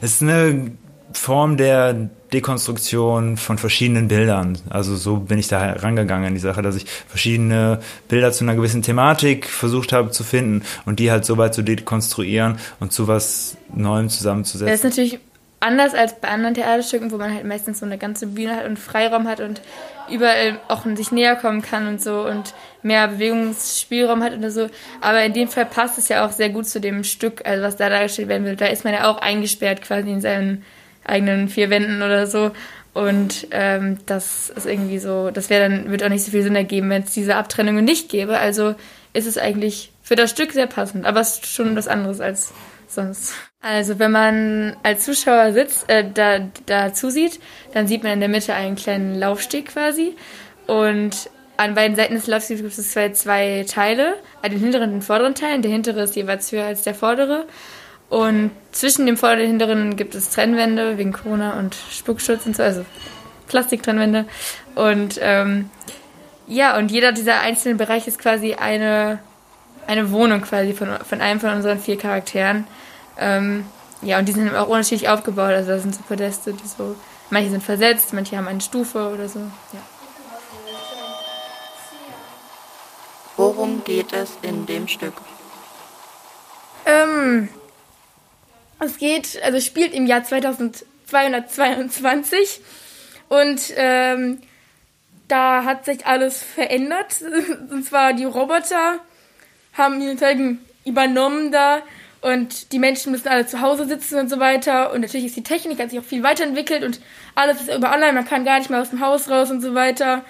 Es 0.00 0.12
ist 0.12 0.22
eine 0.22 0.70
Form 1.12 1.56
der 1.56 1.92
Dekonstruktion 2.32 3.36
von 3.36 3.58
verschiedenen 3.58 4.06
Bildern. 4.06 4.58
Also 4.70 4.94
so 4.94 5.16
bin 5.16 5.40
ich 5.40 5.48
da 5.48 5.72
rangegangen 5.72 6.28
an 6.28 6.34
die 6.34 6.40
Sache, 6.40 6.62
dass 6.62 6.76
ich 6.76 6.84
verschiedene 7.08 7.80
Bilder 8.06 8.30
zu 8.30 8.44
einer 8.44 8.54
gewissen 8.54 8.82
Thematik 8.82 9.48
versucht 9.48 9.92
habe 9.92 10.12
zu 10.12 10.22
finden 10.22 10.62
und 10.86 11.00
die 11.00 11.10
halt 11.10 11.24
so 11.24 11.36
weit 11.36 11.54
zu 11.54 11.62
dekonstruieren 11.62 12.58
und 12.78 12.92
zu 12.92 13.08
was 13.08 13.56
Neuem 13.74 14.08
zusammenzusetzen. 14.08 14.68
Das 14.68 14.84
ist 14.84 14.84
natürlich 14.84 15.18
anders 15.60 15.94
als 15.94 16.20
bei 16.20 16.28
anderen 16.28 16.54
Theaterstücken, 16.54 17.10
wo 17.10 17.16
man 17.16 17.34
halt 17.34 17.44
meistens 17.44 17.80
so 17.80 17.86
eine 17.86 17.98
ganze 17.98 18.28
Bühne 18.28 18.56
hat 18.56 18.66
und 18.66 18.78
Freiraum 18.78 19.26
hat 19.26 19.40
und 19.40 19.60
überall 20.10 20.60
auch 20.68 20.84
sich 20.94 21.12
näher 21.12 21.36
kommen 21.36 21.62
kann 21.62 21.88
und 21.88 22.00
so 22.00 22.26
und 22.26 22.54
mehr 22.82 23.08
Bewegungsspielraum 23.08 24.22
hat 24.22 24.36
oder 24.36 24.50
so. 24.50 24.68
Aber 25.00 25.22
in 25.24 25.32
dem 25.32 25.48
Fall 25.48 25.66
passt 25.66 25.98
es 25.98 26.08
ja 26.08 26.24
auch 26.24 26.32
sehr 26.32 26.50
gut 26.50 26.66
zu 26.66 26.80
dem 26.80 27.04
Stück, 27.04 27.44
also 27.44 27.62
was 27.62 27.76
da 27.76 27.88
dargestellt 27.88 28.28
werden 28.28 28.44
will. 28.44 28.56
Da 28.56 28.66
ist 28.66 28.84
man 28.84 28.94
ja 28.94 29.10
auch 29.10 29.18
eingesperrt 29.18 29.82
quasi 29.82 30.10
in 30.10 30.20
seinen 30.20 30.64
eigenen 31.04 31.48
vier 31.48 31.70
Wänden 31.70 32.02
oder 32.02 32.26
so. 32.26 32.52
Und 32.94 33.48
ähm, 33.50 33.98
das 34.06 34.50
ist 34.50 34.66
irgendwie 34.66 34.98
so, 34.98 35.30
das 35.30 35.50
wäre 35.50 35.68
dann, 35.68 35.90
wird 35.90 36.02
auch 36.02 36.08
nicht 36.08 36.24
so 36.24 36.30
viel 36.30 36.42
Sinn 36.42 36.56
ergeben, 36.56 36.90
wenn 36.90 37.02
es 37.02 37.12
diese 37.12 37.36
Abtrennungen 37.36 37.84
nicht 37.84 38.08
gäbe. 38.08 38.38
Also 38.38 38.74
ist 39.12 39.26
es 39.26 39.38
eigentlich 39.38 39.92
für 40.02 40.16
das 40.16 40.30
Stück 40.30 40.52
sehr 40.52 40.66
passend, 40.66 41.04
aber 41.04 41.20
es 41.20 41.34
ist 41.34 41.46
schon 41.46 41.76
was 41.76 41.88
anderes 41.88 42.20
als 42.20 42.52
sonst. 42.88 43.34
Also 43.60 43.98
wenn 43.98 44.12
man 44.12 44.76
als 44.84 45.04
Zuschauer 45.04 45.52
sitzt, 45.52 45.90
äh, 45.90 46.08
da, 46.12 46.48
da 46.66 46.94
zusieht, 46.94 47.40
dann 47.74 47.88
sieht 47.88 48.04
man 48.04 48.12
in 48.12 48.20
der 48.20 48.28
Mitte 48.28 48.54
einen 48.54 48.76
kleinen 48.76 49.18
Laufsteg 49.18 49.72
quasi. 49.72 50.14
Und 50.66 51.28
an 51.56 51.74
beiden 51.74 51.96
Seiten 51.96 52.14
des 52.14 52.28
Laufstegs 52.28 52.60
gibt 52.60 52.78
es 52.78 52.92
zwei, 52.92 53.10
zwei 53.10 53.66
Teile, 53.68 54.14
an 54.42 54.52
den 54.52 54.60
hinteren 54.60 54.90
und 54.90 54.92
den 54.96 55.02
vorderen 55.02 55.34
Teilen. 55.34 55.62
Der 55.62 55.72
hintere 55.72 56.02
ist 56.02 56.14
jeweils 56.14 56.52
höher 56.52 56.66
als 56.66 56.82
der 56.82 56.94
vordere. 56.94 57.46
Und 58.08 58.52
zwischen 58.70 59.06
dem 59.06 59.16
vorderen 59.16 59.42
und 59.42 59.48
hinteren 59.48 59.96
gibt 59.96 60.14
es 60.14 60.30
Trennwände 60.30 60.96
wegen 60.96 61.12
Corona 61.12 61.58
und 61.58 61.74
Spuckschutz 61.90 62.46
und 62.46 62.56
so, 62.56 62.62
also 62.62 62.84
Plastiktrennwände. 63.48 64.26
Und 64.76 65.18
ähm, 65.20 65.68
ja, 66.46 66.78
und 66.78 66.92
jeder 66.92 67.10
dieser 67.10 67.40
einzelnen 67.40 67.76
Bereiche 67.76 68.08
ist 68.08 68.20
quasi 68.20 68.54
eine, 68.54 69.18
eine 69.88 70.12
Wohnung 70.12 70.42
quasi 70.42 70.74
von, 70.74 70.96
von 71.04 71.20
einem 71.20 71.40
von 71.40 71.50
unseren 71.50 71.80
vier 71.80 71.98
Charakteren. 71.98 72.66
Ähm, 73.18 73.64
ja, 74.02 74.18
und 74.18 74.26
die 74.26 74.32
sind 74.32 74.54
auch 74.54 74.68
unterschiedlich 74.68 75.08
aufgebaut. 75.08 75.50
Also 75.50 75.70
da 75.70 75.78
sind 75.78 75.94
so 75.94 76.02
Podeste, 76.02 76.52
die 76.52 76.66
so, 76.66 76.96
manche 77.30 77.48
sind 77.50 77.62
versetzt, 77.62 78.12
manche 78.12 78.36
haben 78.36 78.48
eine 78.48 78.60
Stufe 78.60 79.12
oder 79.12 79.28
so. 79.28 79.38
Ja. 79.40 79.80
Worum 83.36 83.84
geht 83.84 84.12
es 84.12 84.32
in 84.42 84.66
dem 84.66 84.88
Stück? 84.88 85.14
Ähm, 86.86 87.48
es 88.80 88.98
geht, 88.98 89.40
also 89.42 89.60
spielt 89.60 89.94
im 89.94 90.06
Jahr 90.06 90.24
2222 90.24 92.60
und 93.28 93.60
ähm, 93.76 94.40
da 95.28 95.64
hat 95.64 95.84
sich 95.84 96.06
alles 96.06 96.42
verändert. 96.42 97.22
Und 97.70 97.84
zwar 97.84 98.14
die 98.14 98.24
Roboter 98.24 98.98
haben 99.74 100.00
ihre 100.00 100.16
Zeigen 100.16 100.64
übernommen 100.84 101.52
da 101.52 101.82
und 102.20 102.72
die 102.72 102.78
Menschen 102.78 103.12
müssen 103.12 103.28
alle 103.28 103.46
zu 103.46 103.60
Hause 103.60 103.86
sitzen 103.86 104.18
und 104.18 104.28
so 104.28 104.40
weiter. 104.40 104.92
Und 104.92 105.02
natürlich 105.02 105.26
ist 105.26 105.36
die 105.36 105.42
Technik 105.42 105.78
hat 105.78 105.90
sich 105.90 105.98
auch 106.00 106.04
viel 106.04 106.22
weiterentwickelt 106.22 106.82
und 106.82 107.00
alles 107.34 107.60
ist 107.60 107.74
über 107.74 107.92
online. 107.92 108.12
Man 108.12 108.24
kann 108.24 108.44
gar 108.44 108.58
nicht 108.58 108.70
mehr 108.70 108.80
aus 108.80 108.90
dem 108.90 109.00
Haus 109.00 109.30
raus 109.30 109.50
und 109.50 109.60
so 109.60 109.74
weiter. 109.74 110.24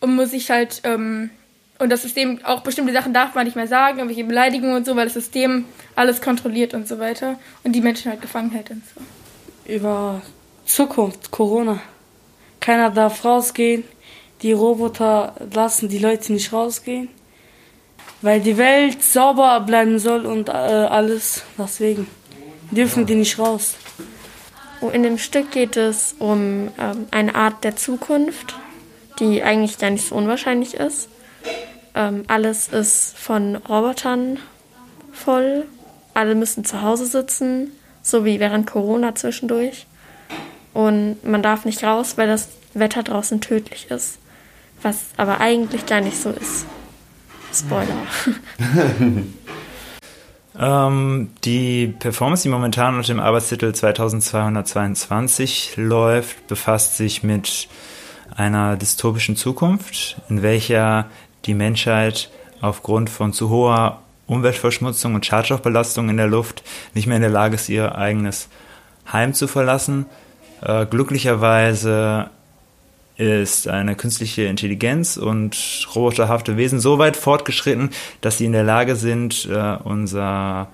Und 0.00 0.14
muss 0.14 0.32
sich 0.32 0.50
halt, 0.50 0.82
ähm, 0.84 1.30
und 1.78 1.90
das 1.90 2.02
System, 2.02 2.40
auch 2.44 2.60
bestimmte 2.60 2.92
Sachen 2.92 3.14
darf 3.14 3.34
man 3.34 3.44
nicht 3.44 3.56
mehr 3.56 3.66
sagen, 3.66 3.98
irgendwelche 3.98 4.24
Beleidigungen 4.24 4.76
und 4.76 4.84
so, 4.84 4.96
weil 4.96 5.04
das 5.04 5.14
System 5.14 5.64
alles 5.96 6.20
kontrolliert 6.20 6.74
und 6.74 6.86
so 6.86 6.98
weiter. 6.98 7.38
Und 7.64 7.72
die 7.72 7.80
Menschen 7.80 8.10
halt 8.10 8.20
gefangen 8.20 8.50
hält 8.50 8.70
und 8.70 8.82
so. 8.94 9.72
Über 9.72 10.20
Zukunft, 10.66 11.30
Corona. 11.30 11.80
Keiner 12.60 12.90
darf 12.90 13.24
rausgehen. 13.24 13.84
Die 14.42 14.52
Roboter 14.52 15.34
lassen 15.52 15.88
die 15.88 15.98
Leute 15.98 16.32
nicht 16.32 16.52
rausgehen 16.52 17.08
weil 18.22 18.40
die 18.40 18.56
Welt 18.56 19.02
sauber 19.02 19.60
bleiben 19.60 19.98
soll 19.98 20.26
und 20.26 20.48
äh, 20.48 20.52
alles. 20.52 21.42
Deswegen 21.58 22.06
dürfen 22.70 23.06
die 23.06 23.14
nicht 23.14 23.38
raus. 23.38 23.74
In 24.92 25.02
dem 25.02 25.18
Stück 25.18 25.50
geht 25.50 25.76
es 25.76 26.14
um 26.18 26.68
ähm, 26.78 27.06
eine 27.10 27.34
Art 27.34 27.64
der 27.64 27.76
Zukunft, 27.76 28.54
die 29.18 29.42
eigentlich 29.42 29.78
gar 29.78 29.90
nicht 29.90 30.08
so 30.08 30.14
unwahrscheinlich 30.14 30.74
ist. 30.74 31.08
Ähm, 31.94 32.24
alles 32.28 32.68
ist 32.68 33.16
von 33.18 33.56
Robotern 33.56 34.38
voll. 35.12 35.66
Alle 36.14 36.34
müssen 36.34 36.64
zu 36.64 36.82
Hause 36.82 37.06
sitzen, 37.06 37.72
so 38.02 38.24
wie 38.24 38.40
während 38.40 38.66
Corona 38.66 39.14
zwischendurch. 39.14 39.86
Und 40.72 41.24
man 41.24 41.42
darf 41.42 41.64
nicht 41.64 41.84
raus, 41.84 42.14
weil 42.16 42.28
das 42.28 42.48
Wetter 42.74 43.02
draußen 43.02 43.40
tödlich 43.40 43.90
ist. 43.90 44.18
Was 44.82 44.96
aber 45.16 45.40
eigentlich 45.40 45.84
gar 45.86 46.00
nicht 46.00 46.16
so 46.16 46.30
ist. 46.30 46.64
Spoiler. 47.52 48.06
ähm, 50.58 51.30
die 51.44 51.94
Performance, 51.98 52.44
die 52.44 52.48
momentan 52.48 52.96
unter 52.96 53.08
dem 53.08 53.20
Arbeitstitel 53.20 53.72
2222 53.72 55.74
läuft, 55.76 56.46
befasst 56.46 56.96
sich 56.96 57.22
mit 57.22 57.68
einer 58.36 58.76
dystopischen 58.76 59.36
Zukunft, 59.36 60.20
in 60.28 60.42
welcher 60.42 61.06
die 61.46 61.54
Menschheit 61.54 62.30
aufgrund 62.60 63.10
von 63.10 63.32
zu 63.32 63.48
hoher 63.48 64.00
Umweltverschmutzung 64.26 65.16
und 65.16 65.26
Schadstoffbelastung 65.26 66.08
in 66.08 66.16
der 66.16 66.28
Luft 66.28 66.62
nicht 66.94 67.06
mehr 67.06 67.16
in 67.16 67.22
der 67.22 67.30
Lage 67.30 67.56
ist, 67.56 67.68
ihr 67.68 67.96
eigenes 67.96 68.48
Heim 69.12 69.34
zu 69.34 69.48
verlassen. 69.48 70.06
Äh, 70.62 70.86
glücklicherweise 70.86 72.30
ist 73.20 73.68
eine 73.68 73.94
künstliche 73.96 74.44
Intelligenz 74.44 75.18
und 75.18 75.86
roboterhafte 75.94 76.56
Wesen 76.56 76.80
so 76.80 76.98
weit 76.98 77.18
fortgeschritten, 77.18 77.90
dass 78.22 78.38
sie 78.38 78.46
in 78.46 78.52
der 78.52 78.64
Lage 78.64 78.96
sind, 78.96 79.46
äh, 79.50 79.76
unser 79.84 80.68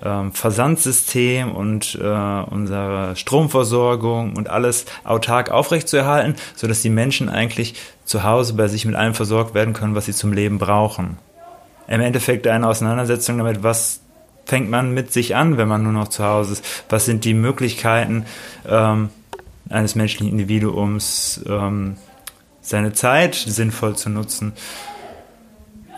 ähm, 0.00 0.32
Versandsystem 0.32 1.50
und 1.50 1.98
äh, 2.00 2.06
unsere 2.06 3.16
Stromversorgung 3.16 4.36
und 4.36 4.48
alles 4.48 4.86
autark 5.02 5.50
aufrechtzuerhalten, 5.50 6.36
sodass 6.54 6.82
die 6.82 6.90
Menschen 6.90 7.28
eigentlich 7.28 7.74
zu 8.04 8.22
Hause 8.22 8.54
bei 8.54 8.68
sich 8.68 8.84
mit 8.84 8.94
allem 8.94 9.14
versorgt 9.14 9.54
werden 9.54 9.74
können, 9.74 9.96
was 9.96 10.06
sie 10.06 10.12
zum 10.12 10.32
Leben 10.32 10.58
brauchen. 10.58 11.18
Im 11.88 12.00
Endeffekt 12.00 12.46
eine 12.46 12.68
Auseinandersetzung 12.68 13.38
damit, 13.38 13.64
was 13.64 14.02
fängt 14.44 14.70
man 14.70 14.94
mit 14.94 15.12
sich 15.12 15.34
an, 15.34 15.56
wenn 15.56 15.66
man 15.66 15.82
nur 15.82 15.92
noch 15.92 16.08
zu 16.08 16.22
Hause 16.24 16.52
ist? 16.52 16.64
Was 16.88 17.06
sind 17.06 17.24
die 17.24 17.34
Möglichkeiten 17.34 18.24
ähm, 18.68 19.10
eines 19.72 19.94
menschlichen 19.94 20.28
Individuums, 20.28 21.40
ähm, 21.48 21.96
seine 22.60 22.92
Zeit 22.92 23.34
sinnvoll 23.34 23.96
zu 23.96 24.10
nutzen? 24.10 24.52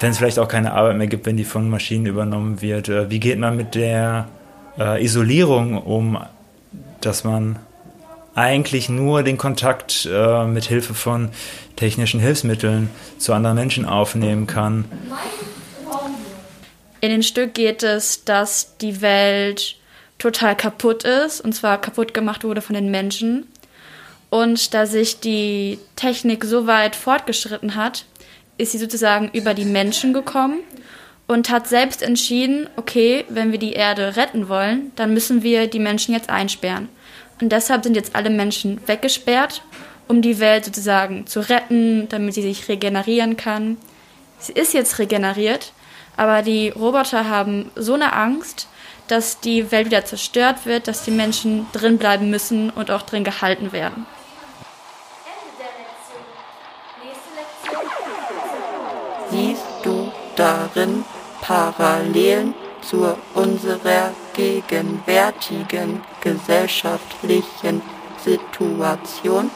wenn 0.00 0.10
es 0.10 0.18
vielleicht 0.18 0.38
auch 0.38 0.48
keine 0.48 0.72
Arbeit 0.72 0.96
mehr 0.96 1.06
gibt, 1.06 1.26
wenn 1.26 1.36
die 1.36 1.44
von 1.44 1.70
Maschinen 1.70 2.06
übernommen 2.06 2.60
wird. 2.60 2.88
Äh, 2.88 3.10
wie 3.10 3.20
geht 3.20 3.38
man 3.38 3.56
mit 3.56 3.74
der 3.74 4.28
äh, 4.78 5.02
Isolierung 5.02 5.78
um, 5.78 6.18
dass 7.00 7.24
man 7.24 7.58
eigentlich 8.34 8.88
nur 8.88 9.22
den 9.22 9.38
Kontakt 9.38 10.08
äh, 10.10 10.44
mit 10.44 10.64
Hilfe 10.64 10.94
von 10.94 11.30
technischen 11.76 12.20
Hilfsmitteln 12.20 12.90
zu 13.18 13.32
anderen 13.32 13.56
Menschen 13.56 13.84
aufnehmen 13.84 14.46
kann? 14.46 14.84
In 17.00 17.10
dem 17.10 17.22
Stück 17.22 17.54
geht 17.54 17.82
es, 17.82 18.24
dass 18.24 18.76
die 18.78 19.00
Welt 19.00 19.76
total 20.18 20.56
kaputt 20.56 21.04
ist, 21.04 21.40
und 21.40 21.54
zwar 21.54 21.80
kaputt 21.80 22.14
gemacht 22.14 22.44
wurde 22.44 22.62
von 22.62 22.74
den 22.74 22.90
Menschen. 22.90 23.46
Und 24.30 24.74
da 24.74 24.86
sich 24.86 25.20
die 25.20 25.78
Technik 25.96 26.44
so 26.44 26.66
weit 26.66 26.96
fortgeschritten 26.96 27.74
hat, 27.74 28.04
ist 28.58 28.72
sie 28.72 28.78
sozusagen 28.78 29.30
über 29.32 29.54
die 29.54 29.64
Menschen 29.64 30.12
gekommen 30.12 30.60
und 31.26 31.50
hat 31.50 31.68
selbst 31.68 32.02
entschieden, 32.02 32.68
okay, 32.76 33.24
wenn 33.28 33.52
wir 33.52 33.58
die 33.58 33.72
Erde 33.72 34.16
retten 34.16 34.48
wollen, 34.48 34.92
dann 34.96 35.14
müssen 35.14 35.42
wir 35.42 35.66
die 35.66 35.78
Menschen 35.78 36.14
jetzt 36.14 36.30
einsperren. 36.30 36.88
Und 37.40 37.50
deshalb 37.50 37.84
sind 37.84 37.96
jetzt 37.96 38.14
alle 38.14 38.30
Menschen 38.30 38.80
weggesperrt, 38.86 39.62
um 40.06 40.22
die 40.22 40.38
Welt 40.38 40.64
sozusagen 40.64 41.26
zu 41.26 41.40
retten, 41.40 42.08
damit 42.08 42.34
sie 42.34 42.42
sich 42.42 42.68
regenerieren 42.68 43.36
kann. 43.36 43.76
Sie 44.38 44.52
ist 44.52 44.74
jetzt 44.74 44.98
regeneriert, 44.98 45.72
aber 46.16 46.42
die 46.42 46.68
Roboter 46.68 47.28
haben 47.28 47.70
so 47.74 47.94
eine 47.94 48.12
Angst, 48.12 48.68
dass 49.08 49.40
die 49.40 49.70
Welt 49.70 49.86
wieder 49.86 50.04
zerstört 50.04 50.66
wird, 50.66 50.88
dass 50.88 51.04
die 51.04 51.10
Menschen 51.10 51.66
drin 51.72 51.98
bleiben 51.98 52.30
müssen 52.30 52.70
und 52.70 52.90
auch 52.90 53.02
drin 53.02 53.24
gehalten 53.24 53.72
werden. 53.72 54.06
Siehst 59.30 59.62
du 59.82 60.12
darin 60.36 61.04
Parallelen 61.40 62.54
zu 62.80 63.16
unserer 63.34 64.12
gegenwärtigen 64.34 66.02
gesellschaftlichen 66.20 67.82
Situation? 68.22 69.50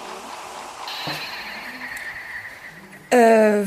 Äh, 3.11 3.63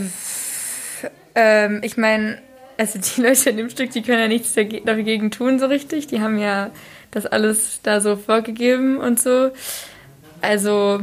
ähm, 1.36 1.82
ich 1.84 1.98
meine, 1.98 2.42
also 2.82 2.98
die 2.98 3.22
Leute 3.22 3.52
in 3.52 3.58
dem 3.58 3.70
Stück, 3.70 3.92
die 3.92 4.02
können 4.02 4.20
ja 4.20 4.28
nichts 4.28 4.56
dagegen 4.56 5.30
tun 5.30 5.60
so 5.60 5.68
richtig. 5.68 6.08
Die 6.08 6.20
haben 6.20 6.40
ja 6.40 6.72
das 7.12 7.28
alles 7.28 7.80
da 7.84 8.02
so 8.02 8.16
vorgegeben 8.16 8.98
und 8.98 9.20
so. 9.20 9.52
Also 10.42 11.02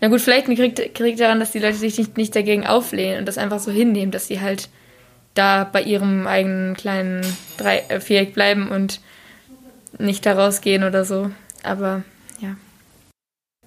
na 0.00 0.08
gut, 0.08 0.20
vielleicht 0.20 0.46
kriegt, 0.46 0.94
kriegt 0.94 1.18
daran, 1.18 1.40
dass 1.40 1.50
die 1.50 1.58
Leute 1.58 1.74
sich 1.74 1.98
nicht, 1.98 2.16
nicht 2.16 2.36
dagegen 2.36 2.64
auflehnen 2.64 3.18
und 3.18 3.26
das 3.26 3.36
einfach 3.36 3.58
so 3.58 3.72
hinnehmen, 3.72 4.12
dass 4.12 4.28
sie 4.28 4.40
halt 4.40 4.68
da 5.34 5.64
bei 5.64 5.82
ihrem 5.82 6.28
eigenen 6.28 6.76
kleinen 6.76 7.26
Drei 7.56 7.82
äh, 7.88 7.98
Viereck 7.98 8.32
bleiben 8.32 8.68
und 8.68 9.00
nicht 9.98 10.24
da 10.24 10.34
rausgehen 10.34 10.84
oder 10.84 11.04
so. 11.04 11.32
Aber. 11.64 12.04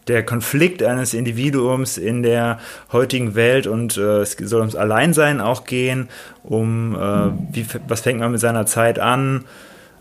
Der 0.07 0.23
Konflikt 0.23 0.83
eines 0.83 1.13
Individuums 1.13 1.97
in 1.97 2.21
der 2.21 2.59
heutigen 2.91 3.33
Welt 3.33 3.65
und 3.65 3.97
äh, 3.97 4.21
es 4.21 4.37
soll 4.39 4.59
ums 4.59 4.75
Alleinsein 4.75 5.41
auch 5.41 5.65
gehen, 5.65 6.09
um 6.43 6.95
äh, 6.95 7.31
wie, 7.51 7.65
was 7.87 8.01
fängt 8.01 8.19
man 8.19 8.31
mit 8.31 8.39
seiner 8.39 8.67
Zeit 8.67 8.99
an, 8.99 9.45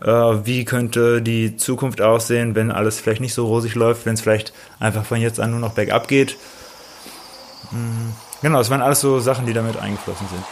äh, 0.01 0.07
wie 0.07 0.63
könnte 0.65 1.21
die 1.21 1.57
Zukunft 1.57 2.01
aussehen, 2.01 2.53
wenn 2.53 2.71
alles 2.71 2.99
vielleicht 2.99 3.21
nicht 3.21 3.33
so 3.33 3.47
rosig 3.47 3.73
läuft, 3.73 4.05
wenn 4.05 4.13
es 4.13 4.21
vielleicht 4.21 4.53
einfach 4.79 5.05
von 5.05 5.19
jetzt 5.19 5.39
an 5.39 5.51
nur 5.51 5.59
noch 5.59 5.73
bergab 5.73 6.07
geht. 6.07 6.37
Mhm. 7.71 8.13
Genau, 8.41 8.59
es 8.59 8.69
waren 8.69 8.81
alles 8.81 9.01
so 9.01 9.19
Sachen, 9.19 9.45
die 9.47 9.53
damit 9.53 9.77
eingeflossen 9.77 10.27
sind. 10.27 10.43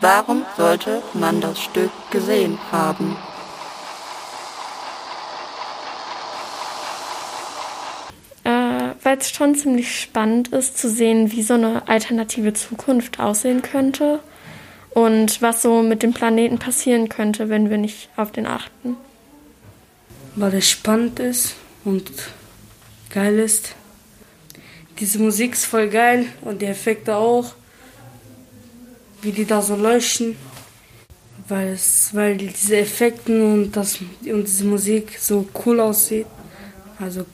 Warum 0.00 0.44
sollte 0.58 1.02
man 1.14 1.40
das 1.40 1.58
Stück 1.58 1.90
gesehen 2.10 2.58
haben? 2.70 3.16
Äh, 8.44 8.90
Weil 9.06 9.18
es 9.18 9.30
schon 9.30 9.54
ziemlich 9.54 10.00
spannend 10.00 10.48
ist 10.48 10.78
zu 10.78 10.90
sehen, 10.90 11.30
wie 11.30 11.44
so 11.44 11.54
eine 11.54 11.86
alternative 11.86 12.54
Zukunft 12.54 13.20
aussehen 13.20 13.62
könnte 13.62 14.18
und 14.90 15.40
was 15.40 15.62
so 15.62 15.80
mit 15.80 16.02
dem 16.02 16.12
Planeten 16.12 16.58
passieren 16.58 17.08
könnte, 17.08 17.48
wenn 17.48 17.70
wir 17.70 17.78
nicht 17.78 18.08
auf 18.16 18.32
den 18.32 18.48
achten. 18.48 18.96
Weil 20.34 20.54
es 20.54 20.68
spannend 20.68 21.20
ist 21.20 21.54
und 21.84 22.10
geil 23.10 23.38
ist. 23.38 23.76
Diese 24.98 25.20
Musik 25.20 25.52
ist 25.52 25.66
voll 25.66 25.88
geil 25.88 26.26
und 26.40 26.60
die 26.60 26.66
Effekte 26.66 27.14
auch. 27.14 27.54
Wie 29.22 29.30
die 29.30 29.44
da 29.44 29.62
so 29.62 29.76
leuchten. 29.76 30.36
Weil, 31.46 31.68
es, 31.68 32.12
weil 32.12 32.38
diese 32.38 32.76
Effekte 32.78 33.40
und, 33.40 33.70
das, 33.70 34.00
und 34.00 34.48
diese 34.48 34.64
Musik 34.64 35.16
so 35.20 35.48
cool 35.64 35.78
aussieht. 35.78 36.26
Also, 36.98 37.24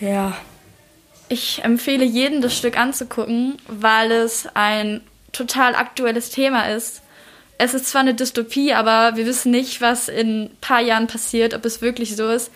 ja. 0.00 0.36
Ich 1.28 1.64
empfehle 1.64 2.04
jedem, 2.04 2.40
das 2.40 2.56
Stück 2.56 2.78
anzugucken, 2.78 3.56
weil 3.66 4.12
es 4.12 4.48
ein 4.54 5.00
total 5.32 5.74
aktuelles 5.74 6.30
Thema 6.30 6.68
ist. 6.68 7.02
Es 7.58 7.74
ist 7.74 7.86
zwar 7.86 8.02
eine 8.02 8.14
Dystopie, 8.14 8.72
aber 8.74 9.16
wir 9.16 9.26
wissen 9.26 9.50
nicht, 9.50 9.80
was 9.80 10.08
in 10.08 10.44
ein 10.44 10.56
paar 10.60 10.80
Jahren 10.80 11.06
passiert, 11.06 11.54
ob 11.54 11.64
es 11.64 11.82
wirklich 11.82 12.14
so 12.16 12.28
ist. 12.28 12.50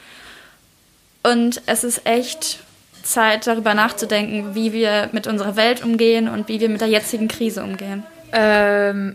Und 1.23 1.63
es 1.67 1.85
ist 1.85 2.07
echt 2.07 2.61
Zeit, 3.03 3.47
darüber 3.47 3.75
nachzudenken, 3.75 4.55
wie 4.55 4.73
wir 4.73 5.09
mit 5.13 5.27
unserer 5.27 5.57
Welt 5.57 5.83
umgehen 5.83 6.29
und 6.29 6.49
wie 6.49 6.61
wir 6.61 6.69
mit 6.69 6.81
der 6.81 6.89
jetzigen 6.89 7.29
Krise 7.29 7.63
umgehen. 7.63 8.05
Ähm, 8.33 9.15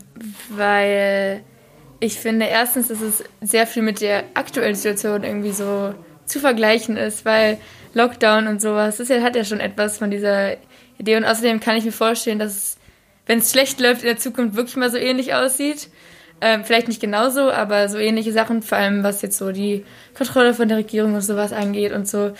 weil 0.49 1.43
ich 1.99 2.19
finde, 2.19 2.47
erstens, 2.47 2.89
dass 2.89 3.01
es 3.01 3.23
sehr 3.41 3.67
viel 3.67 3.83
mit 3.83 4.01
der 4.01 4.23
aktuellen 4.33 4.75
Situation 4.75 5.23
irgendwie 5.23 5.51
so 5.51 5.93
zu 6.25 6.39
vergleichen 6.39 6.97
ist, 6.97 7.25
weil 7.25 7.57
Lockdown 7.95 8.47
und 8.47 8.61
sowas, 8.61 8.97
das 8.97 9.09
hat 9.09 9.35
ja 9.35 9.43
schon 9.43 9.59
etwas 9.59 9.97
von 9.97 10.11
dieser 10.11 10.57
Idee. 10.99 11.17
Und 11.17 11.25
außerdem 11.25 11.59
kann 11.59 11.77
ich 11.77 11.85
mir 11.85 11.91
vorstellen, 11.91 12.39
dass 12.39 12.55
es 12.55 12.77
wenn 13.25 13.39
es 13.39 13.51
schlecht 13.51 13.79
läuft, 13.79 14.01
in 14.01 14.07
der 14.07 14.17
Zukunft 14.17 14.55
wirklich 14.55 14.75
mal 14.75 14.91
so 14.91 14.97
ähnlich 14.97 15.33
aussieht. 15.33 15.89
Ähm, 16.41 16.65
vielleicht 16.65 16.87
nicht 16.87 17.01
genauso, 17.01 17.49
aber 17.49 17.87
so 17.89 17.97
ähnliche 17.97 18.31
Sachen, 18.31 18.61
vor 18.61 18.77
allem 18.77 19.03
was 19.03 19.21
jetzt 19.21 19.37
so 19.37 19.51
die 19.51 19.85
Kontrolle 20.15 20.53
von 20.53 20.67
der 20.67 20.77
Regierung 20.77 21.15
und 21.15 21.21
sowas 21.21 21.53
angeht 21.53 21.91
und 21.91 22.07
so. 22.07 22.33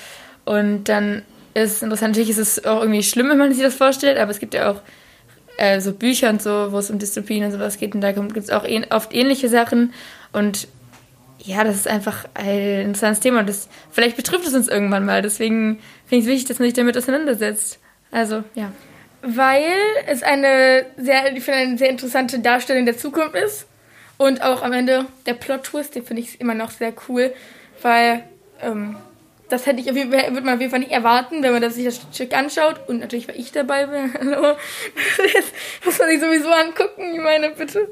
Und 0.44 0.86
dann 0.86 1.24
ist 1.54 1.82
interessant, 1.82 2.12
natürlich 2.12 2.32
ist 2.32 2.38
es 2.38 2.66
auch 2.66 2.82
irgendwie 2.82 3.04
schlimm, 3.04 3.30
wenn 3.30 3.38
man 3.38 3.54
sich 3.54 3.64
das 3.64 3.76
vorstellt, 3.76 4.18
aber 4.18 4.32
es 4.32 4.40
gibt 4.40 4.54
ja 4.54 4.70
auch 4.70 4.82
äh, 5.58 5.80
so 5.80 5.94
Bücher 5.94 6.30
und 6.30 6.42
so, 6.42 6.72
wo 6.72 6.78
es 6.78 6.92
um 6.92 7.00
Dystopien 7.00 7.46
und 7.46 7.52
sowas 7.52 7.78
geht 7.78 7.96
und 7.96 8.02
da 8.02 8.12
gibt 8.12 8.38
es 8.38 8.50
auch 8.50 8.66
oft 8.92 9.16
ähnliche 9.16 9.48
Sachen 9.48 9.94
und 10.34 10.68
ja, 11.40 11.64
das 11.64 11.76
ist 11.76 11.88
einfach 11.88 12.26
ein 12.34 12.82
interessantes 12.82 13.20
Thema 13.20 13.42
und 13.42 13.50
das, 13.50 13.70
vielleicht 13.92 14.18
betrifft 14.18 14.48
es 14.48 14.54
uns 14.54 14.68
irgendwann 14.68 15.06
mal, 15.06 15.22
deswegen 15.22 15.80
finde 16.06 16.20
ich 16.20 16.26
es 16.26 16.28
wichtig, 16.28 16.48
dass 16.48 16.60
man 16.60 16.68
sich 16.68 16.74
damit 16.74 16.98
auseinandersetzt. 16.98 17.80
Also, 18.12 18.44
ja 18.54 18.72
weil 19.26 19.64
es 20.06 20.22
eine 20.22 20.86
sehr, 20.98 21.36
ich 21.36 21.44
finde, 21.44 21.60
eine 21.60 21.78
sehr 21.78 21.90
interessante 21.90 22.40
Darstellung 22.40 22.86
der 22.86 22.98
Zukunft 22.98 23.36
ist. 23.36 23.68
Und 24.18 24.42
auch 24.42 24.62
am 24.62 24.72
Ende 24.72 25.08
der 25.26 25.34
Plot-Twist, 25.34 25.96
den 25.96 26.06
finde 26.06 26.22
ich 26.22 26.40
immer 26.40 26.54
noch 26.54 26.72
sehr 26.72 26.94
cool, 27.10 27.34
weil 27.82 28.24
ähm, 28.62 28.96
das 29.50 29.66
hätte 29.66 29.82
ich 29.82 29.94
würde 29.94 30.42
man 30.42 30.56
auf 30.56 30.60
jeden 30.62 30.72
Fall 30.72 30.80
nicht 30.80 30.92
erwarten, 30.92 31.44
wenn 31.44 31.52
man 31.52 31.62
das 31.62 31.76
sich 31.76 31.86
das 31.86 32.00
Stück 32.14 32.34
anschaut. 32.34 32.88
Und 32.88 33.00
natürlich, 33.00 33.28
weil 33.28 33.40
ich 33.40 33.52
dabei 33.52 33.88
bin. 33.88 34.14
Hallo. 34.20 34.56
Das 35.18 35.46
muss 35.84 36.00
man 36.00 36.10
sich 36.10 36.22
sowieso 36.22 36.50
angucken, 36.50 37.14
ich 37.14 37.20
meine, 37.20 37.50
bitte. 37.50 37.90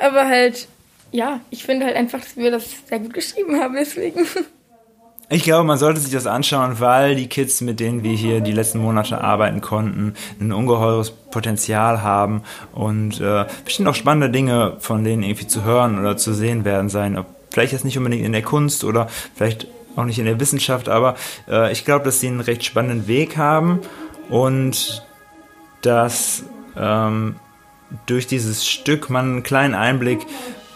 Aber 0.00 0.26
halt, 0.26 0.68
ja, 1.12 1.40
ich 1.50 1.64
finde 1.64 1.86
halt 1.86 1.96
einfach, 1.96 2.20
dass 2.20 2.36
wir 2.36 2.50
das 2.50 2.64
sehr 2.88 2.98
gut 2.98 3.14
geschrieben 3.14 3.60
haben, 3.60 3.74
deswegen. 3.74 4.26
Ich 5.30 5.42
glaube, 5.42 5.64
man 5.64 5.76
sollte 5.76 6.00
sich 6.00 6.12
das 6.12 6.26
anschauen, 6.26 6.80
weil 6.80 7.14
die 7.14 7.26
Kids, 7.26 7.60
mit 7.60 7.80
denen 7.80 8.02
wir 8.02 8.14
hier 8.14 8.40
die 8.40 8.52
letzten 8.52 8.78
Monate 8.78 9.20
arbeiten 9.20 9.60
konnten, 9.60 10.14
ein 10.40 10.52
ungeheures 10.52 11.10
Potenzial 11.10 12.02
haben 12.02 12.42
und 12.72 13.20
äh, 13.20 13.44
bestimmt 13.62 13.88
auch 13.88 13.94
spannende 13.94 14.30
Dinge 14.30 14.78
von 14.80 15.04
denen 15.04 15.22
irgendwie 15.22 15.46
zu 15.46 15.64
hören 15.64 15.98
oder 15.98 16.16
zu 16.16 16.32
sehen 16.32 16.64
werden 16.64 16.88
sein. 16.88 17.22
Vielleicht 17.50 17.74
jetzt 17.74 17.84
nicht 17.84 17.98
unbedingt 17.98 18.24
in 18.24 18.32
der 18.32 18.40
Kunst 18.40 18.84
oder 18.84 19.08
vielleicht 19.34 19.66
auch 19.96 20.04
nicht 20.04 20.18
in 20.18 20.24
der 20.24 20.40
Wissenschaft, 20.40 20.88
aber 20.88 21.14
äh, 21.46 21.72
ich 21.72 21.84
glaube, 21.84 22.06
dass 22.06 22.20
sie 22.20 22.28
einen 22.28 22.40
recht 22.40 22.64
spannenden 22.64 23.06
Weg 23.06 23.36
haben 23.36 23.80
und 24.30 25.06
dass 25.82 26.44
ähm, 26.74 27.36
durch 28.06 28.26
dieses 28.26 28.66
Stück 28.66 29.10
man 29.10 29.26
einen 29.26 29.42
kleinen 29.42 29.74
Einblick 29.74 30.20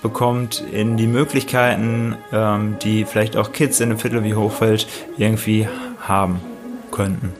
bekommt 0.02 0.62
in 0.72 0.96
die 0.96 1.06
Möglichkeiten, 1.06 2.16
ähm, 2.32 2.76
die 2.82 3.04
vielleicht 3.04 3.36
auch 3.36 3.52
Kids 3.52 3.80
in 3.80 3.90
einem 3.90 3.98
Viertel 3.98 4.24
wie 4.24 4.34
Hochfeld 4.34 4.86
irgendwie 5.16 5.68
haben 6.00 6.40
könnten. 6.90 7.32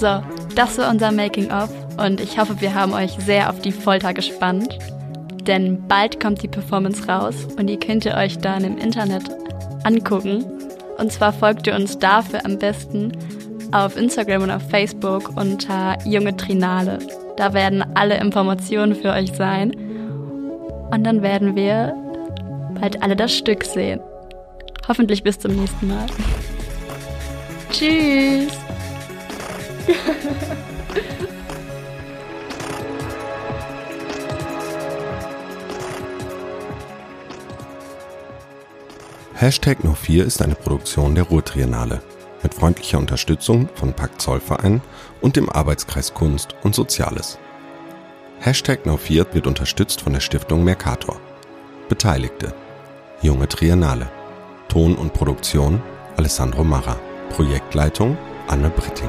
So, 0.00 0.22
das 0.54 0.78
war 0.78 0.90
unser 0.90 1.12
Making-of 1.12 1.68
und 1.98 2.22
ich 2.22 2.38
hoffe, 2.38 2.58
wir 2.62 2.74
haben 2.74 2.94
euch 2.94 3.12
sehr 3.20 3.50
auf 3.50 3.60
die 3.60 3.70
Folter 3.70 4.14
gespannt. 4.14 4.78
Denn 5.46 5.86
bald 5.88 6.20
kommt 6.20 6.42
die 6.42 6.48
Performance 6.48 7.06
raus 7.06 7.46
und 7.58 7.68
ihr 7.68 7.78
könnt 7.78 8.04
ihr 8.04 8.14
euch 8.14 8.38
dann 8.38 8.64
im 8.64 8.78
Internet 8.78 9.24
angucken. 9.84 10.44
Und 10.98 11.12
zwar 11.12 11.32
folgt 11.32 11.66
ihr 11.66 11.74
uns 11.74 11.98
dafür 11.98 12.44
am 12.44 12.58
besten 12.58 13.12
auf 13.72 13.96
Instagram 13.96 14.42
und 14.42 14.50
auf 14.50 14.68
Facebook 14.68 15.36
unter 15.36 15.96
Junge 16.04 16.36
Trinale. 16.36 16.98
Da 17.36 17.54
werden 17.54 17.84
alle 17.94 18.18
Informationen 18.18 18.94
für 18.94 19.12
euch 19.12 19.32
sein. 19.32 19.72
Und 20.90 21.04
dann 21.04 21.22
werden 21.22 21.56
wir 21.56 21.94
bald 22.80 23.02
alle 23.02 23.16
das 23.16 23.34
Stück 23.34 23.64
sehen. 23.64 24.00
Hoffentlich 24.88 25.22
bis 25.22 25.38
zum 25.38 25.54
nächsten 25.54 25.88
Mal. 25.88 26.06
Tschüss. 27.70 28.58
Hashtag 39.40 39.84
No 39.84 39.94
4 39.94 40.26
ist 40.26 40.42
eine 40.42 40.54
Produktion 40.54 41.14
der 41.14 41.24
Ruhrtriennale. 41.24 42.02
Mit 42.42 42.52
freundlicher 42.52 42.98
Unterstützung 42.98 43.70
von 43.74 43.94
Pakt 43.94 44.20
Zollverein 44.20 44.82
und 45.22 45.34
dem 45.34 45.48
Arbeitskreis 45.48 46.12
Kunst 46.12 46.54
und 46.62 46.74
Soziales. 46.74 47.38
Hashtag 48.40 48.84
No 48.84 48.98
4 48.98 49.32
wird 49.32 49.46
unterstützt 49.46 50.02
von 50.02 50.12
der 50.12 50.20
Stiftung 50.20 50.62
Mercator. 50.62 51.18
Beteiligte. 51.88 52.52
Junge 53.22 53.48
Triennale. 53.48 54.10
Ton 54.68 54.94
und 54.94 55.14
Produktion 55.14 55.80
Alessandro 56.18 56.62
Marra. 56.62 57.00
Projektleitung 57.30 58.18
Anne 58.46 58.68
Britting 58.68 59.08